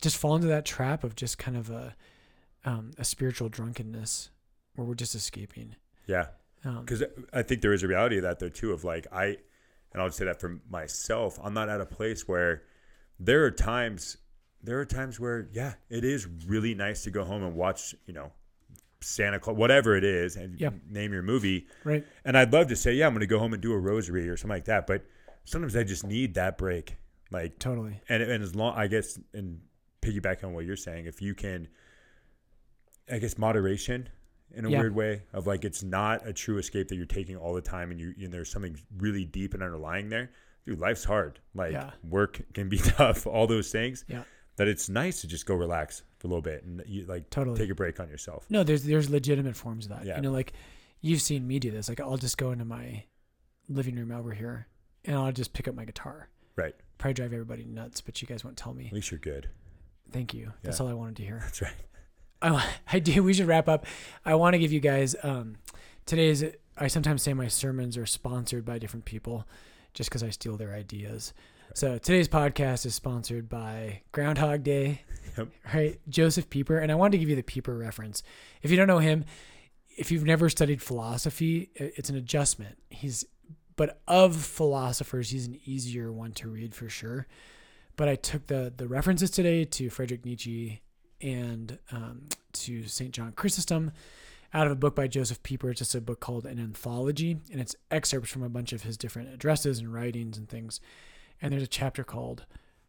[0.00, 1.96] just fall into that trap of just kind of a
[2.64, 4.30] um, a spiritual drunkenness
[4.76, 5.74] where we're just escaping.
[6.06, 6.26] Yeah.
[6.66, 7.02] Um, because
[7.32, 8.72] I think there is a reality of that though too.
[8.72, 9.36] Of like I,
[9.92, 11.38] and I'll say that for myself.
[11.42, 12.62] I'm not at a place where
[13.18, 14.16] there are times,
[14.62, 18.12] there are times where yeah, it is really nice to go home and watch, you
[18.12, 18.32] know,
[19.00, 20.70] Santa Claus, whatever it is, and Yeah.
[20.88, 21.66] name your movie.
[21.84, 23.78] right And I'd love to say yeah, I'm going to go home and do a
[23.78, 24.86] rosary or something like that.
[24.86, 25.04] But
[25.44, 26.96] sometimes I just need that break.
[27.30, 29.60] Like totally and and as long I guess and
[30.02, 31.68] piggyback on what you're saying, if you can,
[33.10, 34.08] I guess moderation
[34.52, 34.80] in a Yeah.
[34.80, 37.90] weird way of like it's not a true escape that you're taking all the time,
[37.90, 40.30] and you and there's something really deep and underlying there.
[40.64, 41.38] Dude, life's hard.
[41.54, 41.90] Like Yeah.
[42.02, 44.04] work can be tough, all those things.
[44.08, 44.24] Yeah.
[44.56, 47.58] That it's nice to just go relax for a little bit and you like Totally.
[47.58, 48.46] take a break on yourself.
[48.48, 50.16] no there's there's legitimate forms of that Yeah.
[50.16, 50.54] you know like
[51.02, 53.04] you've seen me do this like i'll just go into my
[53.68, 54.66] living room over here
[55.04, 56.74] and i'll just pick up my guitar Right.
[56.96, 59.50] probably drive everybody nuts but you guys won't tell me At least you're good.
[60.10, 60.44] Thank you.
[60.44, 60.52] Yeah.
[60.62, 61.40] That's all I wanted to hear.
[61.42, 61.74] That's right.
[62.42, 63.22] I, I do.
[63.22, 63.86] We should wrap up.
[64.24, 65.56] I want to give you guys um,
[66.04, 66.44] today's.
[66.78, 69.46] I sometimes say my sermons are sponsored by different people,
[69.94, 71.32] just because I steal their ideas.
[71.74, 75.02] So today's podcast is sponsored by Groundhog Day,
[75.38, 75.48] Yep.
[75.74, 76.00] right?
[76.08, 78.22] Josef Pieper, and I wanted to give you the Pieper reference.
[78.62, 79.24] If you don't know him,
[79.96, 82.78] if you've never studied philosophy, it's an adjustment.
[82.90, 83.24] He's,
[83.76, 87.26] but of philosophers, he's an easier one to read for sure.
[87.96, 90.82] But I took the the references today to Friedrich Nietzsche
[91.20, 93.12] and um, to St.
[93.12, 93.92] John Chrysostom
[94.52, 95.70] out of a book by Josef Pieper.
[95.70, 98.96] It's just a book called An Anthology, and it's excerpts from a bunch of his
[98.96, 100.80] different addresses and writings and things.
[101.40, 102.46] And there's a chapter called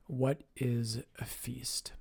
[0.08, 1.94] What is a Feast?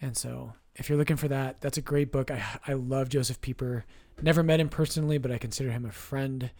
[0.00, 2.30] And so if you're looking for that, that's a great book.
[2.30, 3.84] I, I love Josef Pieper.
[4.20, 6.50] Never met him personally, but I consider him a friend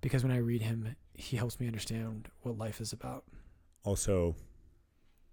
[0.00, 3.24] because when I read him, he helps me understand what life is about.
[3.84, 4.36] Also,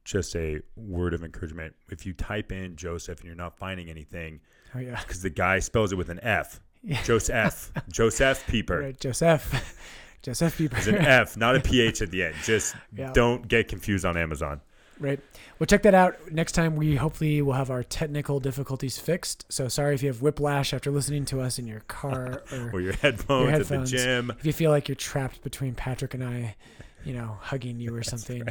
[0.04, 1.76] just a word of encouragement.
[1.90, 4.40] If you type in Joseph and you're not finding anything,
[4.76, 5.00] Oh, yeah.
[5.02, 6.60] because the guy spells it with an F.
[6.84, 7.02] Yeah.
[7.04, 7.72] Joseph.
[7.92, 8.80] Josef Pieper.
[8.80, 9.78] Right, Joseph.
[10.22, 10.78] Josef Pieper.
[10.78, 12.36] It's an F, not a PH at the end.
[12.44, 13.12] Just Yeah.
[13.14, 14.62] don't get confused on Amazon.
[15.00, 15.20] Right.
[15.60, 16.32] Well, check that out.
[16.32, 19.46] Next time, we hopefully will have our technical difficulties fixed.
[19.52, 22.80] So sorry if you have whiplash after listening to us in your car or Or
[22.82, 23.94] your headphones, your headphones.
[23.94, 24.32] at the gym.
[24.40, 26.56] if you feel like you're trapped between Patrick and I,
[27.04, 28.44] you know, hugging you or something.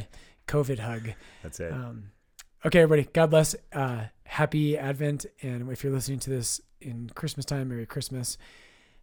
[0.47, 1.11] COVID hug.
[1.43, 1.73] That's it.
[1.73, 2.11] Um,
[2.65, 3.09] okay, everybody.
[3.13, 3.55] God bless.
[3.73, 5.27] Uh, happy Advent.
[5.43, 8.39] And if you're listening to this in Christmas time, Merry Christmas.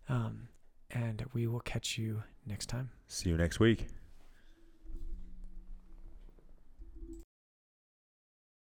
[0.08, 0.50] Um,
[0.92, 2.90] and we will catch you next time.
[3.08, 3.88] See you next week.